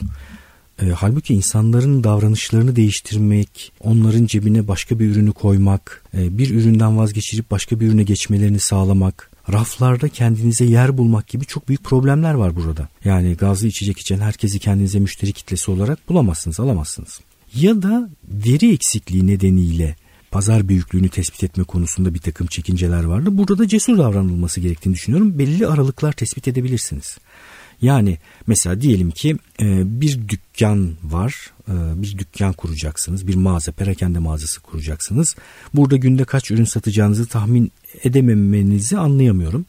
E, 0.82 0.86
halbuki 0.86 1.34
insanların 1.34 2.04
davranışlarını 2.04 2.76
değiştirmek, 2.76 3.72
onların 3.80 4.26
cebine 4.26 4.68
başka 4.68 5.00
bir 5.00 5.06
ürünü 5.10 5.32
koymak, 5.32 6.04
e, 6.14 6.38
bir 6.38 6.50
üründen 6.50 6.98
vazgeçirip 6.98 7.52
başka 7.52 7.80
bir 7.80 7.88
ürüne 7.88 8.04
geçmelerini 8.04 8.60
sağlamak, 8.60 9.32
raflarda 9.52 10.10
kendinize 10.10 10.66
yer 10.66 10.98
bulmak 10.98 11.28
gibi 11.28 11.46
çok 11.46 11.68
büyük 11.68 11.84
problemler 11.84 12.34
var 12.34 12.56
burada. 12.56 12.90
Yani 13.06 13.34
gazlı 13.34 13.68
içecek 13.68 14.00
içen 14.00 14.20
herkesi 14.20 14.60
kendinize 14.60 15.00
müşteri 15.00 15.34
kitlesi 15.34 15.72
olarak 15.72 16.10
bulamazsınız, 16.10 16.60
alamazsınız. 16.60 17.20
Ya 17.56 17.82
da 17.82 18.10
deri 18.24 18.74
eksikliği 18.74 19.28
nedeniyle 19.28 19.96
pazar 20.32 20.68
büyüklüğünü 20.68 21.10
tespit 21.10 21.44
etme 21.44 21.64
konusunda 21.64 22.14
bir 22.14 22.20
takım 22.20 22.48
çekinceler 22.48 23.04
vardı. 23.04 23.30
Burada 23.32 23.58
da 23.58 23.68
cesur 23.68 23.98
davranılması 23.98 24.60
gerektiğini 24.60 24.94
düşünüyorum. 24.94 25.40
Belli 25.40 25.68
aralıklar 25.68 26.12
tespit 26.12 26.48
edebilirsiniz. 26.48 27.18
Yani 27.82 28.18
mesela 28.48 28.82
diyelim 28.82 29.12
ki 29.12 29.38
e, 29.62 30.02
bir 30.02 30.30
dükkan 30.30 30.94
var, 31.04 31.52
e, 31.68 32.02
bir 32.02 32.18
dükkan 32.18 32.54
kuracaksınız, 32.54 33.28
bir 33.28 33.36
mağaza, 33.36 33.72
perakende 33.72 34.20
mağazası 34.20 34.62
kuracaksınız. 34.62 35.36
Burada 35.74 35.96
günde 35.96 36.26
kaç 36.26 36.52
ürün 36.52 36.64
satacağınızı 36.64 37.26
tahmin 37.26 37.72
edememenizi 38.04 38.98
anlayamıyorum. 38.98 39.66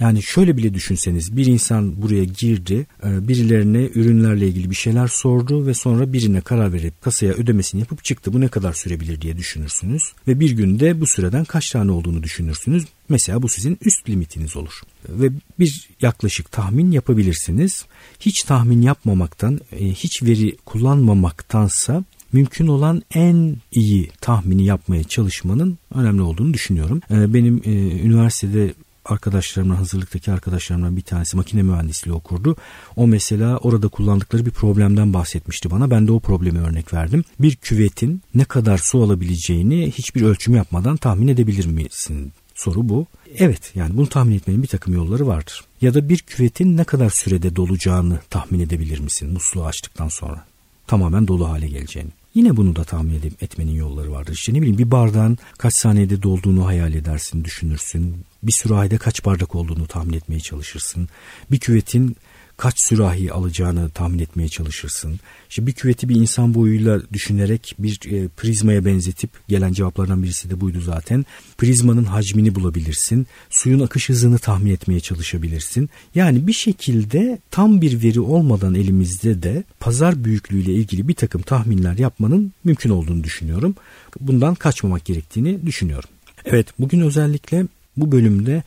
Yani 0.00 0.22
şöyle 0.22 0.56
bile 0.56 0.74
düşünseniz 0.74 1.36
bir 1.36 1.46
insan 1.46 2.02
buraya 2.02 2.24
girdi, 2.24 2.86
e, 3.04 3.28
birilerine 3.28 3.88
ürünlerle 3.94 4.48
ilgili 4.48 4.70
bir 4.70 4.74
şeyler 4.74 5.08
sordu 5.08 5.66
ve 5.66 5.74
sonra 5.74 6.12
birine 6.12 6.40
karar 6.40 6.72
verip 6.72 7.02
kasaya 7.02 7.32
ödemesini 7.32 7.80
yapıp 7.80 8.04
çıktı. 8.04 8.32
Bu 8.32 8.40
ne 8.40 8.48
kadar 8.48 8.72
sürebilir 8.72 9.20
diye 9.20 9.36
düşünürsünüz 9.36 10.02
ve 10.28 10.40
bir 10.40 10.50
günde 10.50 11.00
bu 11.00 11.06
süreden 11.06 11.44
kaç 11.44 11.70
tane 11.70 11.92
olduğunu 11.92 12.22
düşünürsünüz. 12.22 12.84
Mesela 13.08 13.42
bu 13.42 13.48
sizin 13.48 13.78
üst 13.84 14.08
limitiniz 14.08 14.56
olur 14.56 14.80
ve 15.08 15.30
bir 15.58 15.88
yaklaşık 16.00 16.52
tahmin 16.52 16.90
yapabilirsiniz. 16.90 17.84
Hiç 18.20 18.42
tahmin 18.42 18.82
yapmamaktan, 18.82 19.60
e, 19.72 19.86
hiç 19.86 20.22
veri 20.22 20.56
kullanmamaktansa 20.56 22.04
mümkün 22.34 22.66
olan 22.66 23.02
en 23.14 23.56
iyi 23.72 24.10
tahmini 24.20 24.64
yapmaya 24.64 25.04
çalışmanın 25.04 25.78
önemli 25.94 26.22
olduğunu 26.22 26.54
düşünüyorum. 26.54 27.00
Ee, 27.10 27.34
benim 27.34 27.62
e, 27.64 27.70
üniversitede 28.00 28.74
arkadaşlarımla 29.04 29.78
hazırlıktaki 29.78 30.32
arkadaşlarımla 30.32 30.96
bir 30.96 31.02
tanesi 31.02 31.36
makine 31.36 31.62
mühendisliği 31.62 32.14
okurdu. 32.14 32.56
O 32.96 33.06
mesela 33.06 33.56
orada 33.56 33.88
kullandıkları 33.88 34.46
bir 34.46 34.50
problemden 34.50 35.14
bahsetmişti 35.14 35.70
bana. 35.70 35.90
Ben 35.90 36.06
de 36.06 36.12
o 36.12 36.20
problemi 36.20 36.58
örnek 36.58 36.94
verdim. 36.94 37.24
Bir 37.40 37.56
küvetin 37.56 38.22
ne 38.34 38.44
kadar 38.44 38.78
su 38.78 39.02
alabileceğini 39.02 39.90
hiçbir 39.90 40.22
ölçüm 40.22 40.54
yapmadan 40.54 40.96
tahmin 40.96 41.28
edebilir 41.28 41.66
misin? 41.66 42.32
Soru 42.54 42.88
bu. 42.88 43.06
Evet 43.38 43.72
yani 43.74 43.96
bunu 43.96 44.06
tahmin 44.06 44.36
etmenin 44.36 44.62
bir 44.62 44.68
takım 44.68 44.94
yolları 44.94 45.26
vardır. 45.26 45.64
Ya 45.80 45.94
da 45.94 46.08
bir 46.08 46.18
küvetin 46.18 46.76
ne 46.76 46.84
kadar 46.84 47.10
sürede 47.10 47.56
dolacağını 47.56 48.18
tahmin 48.30 48.60
edebilir 48.60 49.00
misin 49.00 49.32
musluğu 49.32 49.64
açtıktan 49.64 50.08
sonra? 50.08 50.44
Tamamen 50.86 51.28
dolu 51.28 51.48
hale 51.48 51.68
geleceğini. 51.68 52.10
Yine 52.34 52.56
bunu 52.56 52.76
da 52.76 52.84
tahmin 52.84 53.14
edip 53.14 53.42
etmenin 53.42 53.72
yolları 53.72 54.12
vardır. 54.12 54.32
İşte 54.32 54.54
ne 54.54 54.58
bileyim 54.60 54.78
bir 54.78 54.90
bardağın 54.90 55.38
kaç 55.58 55.74
saniyede 55.74 56.22
dolduğunu 56.22 56.66
hayal 56.66 56.94
edersin, 56.94 57.44
düşünürsün. 57.44 58.16
Bir 58.42 58.52
sürahide 58.52 58.98
kaç 58.98 59.24
bardak 59.24 59.54
olduğunu 59.54 59.86
tahmin 59.86 60.12
etmeye 60.12 60.40
çalışırsın. 60.40 61.08
Bir 61.50 61.58
küvetin 61.58 62.16
kaç 62.56 62.80
sürahi 62.80 63.32
alacağını 63.32 63.90
tahmin 63.90 64.18
etmeye 64.18 64.48
çalışırsın. 64.48 65.20
İşte 65.50 65.66
bir 65.66 65.72
küveti 65.72 66.08
bir 66.08 66.16
insan 66.16 66.54
boyuyla 66.54 67.00
düşünerek 67.12 67.74
bir 67.78 68.00
e, 68.12 68.28
prizmaya 68.28 68.84
benzetip 68.84 69.30
gelen 69.48 69.72
cevaplardan 69.72 70.22
birisi 70.22 70.50
de 70.50 70.60
buydu 70.60 70.80
zaten. 70.80 71.26
Prizmanın 71.58 72.04
hacmini 72.04 72.54
bulabilirsin. 72.54 73.26
Suyun 73.50 73.80
akış 73.80 74.08
hızını 74.08 74.38
tahmin 74.38 74.70
etmeye 74.70 75.00
çalışabilirsin. 75.00 75.90
Yani 76.14 76.46
bir 76.46 76.52
şekilde 76.52 77.38
tam 77.50 77.80
bir 77.80 78.02
veri 78.02 78.20
olmadan 78.20 78.74
elimizde 78.74 79.42
de 79.42 79.64
pazar 79.80 80.24
büyüklüğüyle 80.24 80.72
ilgili 80.72 81.08
bir 81.08 81.14
takım 81.14 81.42
tahminler 81.42 81.98
yapmanın 81.98 82.52
mümkün 82.64 82.90
olduğunu 82.90 83.24
düşünüyorum. 83.24 83.74
Bundan 84.20 84.54
kaçmamak 84.54 85.04
gerektiğini 85.04 85.66
düşünüyorum. 85.66 86.10
Evet 86.44 86.66
bugün 86.78 87.00
özellikle 87.00 87.66
bu 87.96 88.12
bölümde 88.12 88.62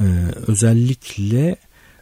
e, 0.00 0.04
özellikle 0.46 1.56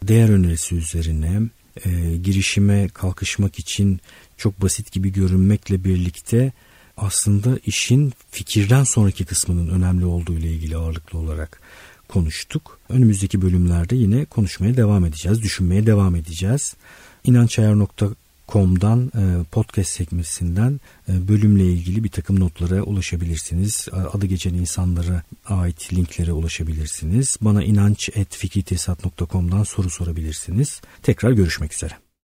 değer 0.07 0.29
önerisi 0.29 0.75
üzerine 0.75 1.41
e, 1.85 2.17
girişime 2.17 2.87
kalkışmak 2.87 3.59
için 3.59 3.99
çok 4.37 4.61
basit 4.61 4.91
gibi 4.91 5.13
görünmekle 5.13 5.83
birlikte 5.83 6.51
aslında 6.97 7.59
işin 7.65 8.13
fikirden 8.31 8.83
sonraki 8.83 9.25
kısmının 9.25 9.69
önemli 9.69 10.05
olduğu 10.05 10.33
ile 10.33 10.51
ilgili 10.51 10.77
ağırlıklı 10.77 11.19
olarak 11.19 11.59
konuştuk. 12.07 12.79
Önümüzdeki 12.89 13.41
bölümlerde 13.41 13.95
yine 13.95 14.25
konuşmaya 14.25 14.77
devam 14.77 15.05
edeceğiz, 15.05 15.41
düşünmeye 15.41 15.85
devam 15.85 16.15
edeceğiz. 16.15 16.75
İnançayar.com 17.23 18.22
Com'dan 18.53 19.11
e, 19.15 19.43
podcast 19.43 19.89
sekmesinden 19.89 20.79
e, 21.09 21.27
bölümle 21.27 21.63
ilgili 21.63 22.03
bir 22.03 22.09
takım 22.09 22.39
notlara 22.39 22.81
ulaşabilirsiniz. 22.81 23.87
Adı 24.13 24.25
geçen 24.25 24.53
insanlara 24.53 25.23
ait 25.45 25.93
linklere 25.93 26.31
ulaşabilirsiniz. 26.31 27.37
Bana 27.41 27.63
inanç.fikritesat.com'dan 27.63 29.63
soru 29.63 29.89
sorabilirsiniz. 29.89 30.81
Tekrar 31.01 31.31
görüşmek 31.31 31.73
üzere. 31.73 32.02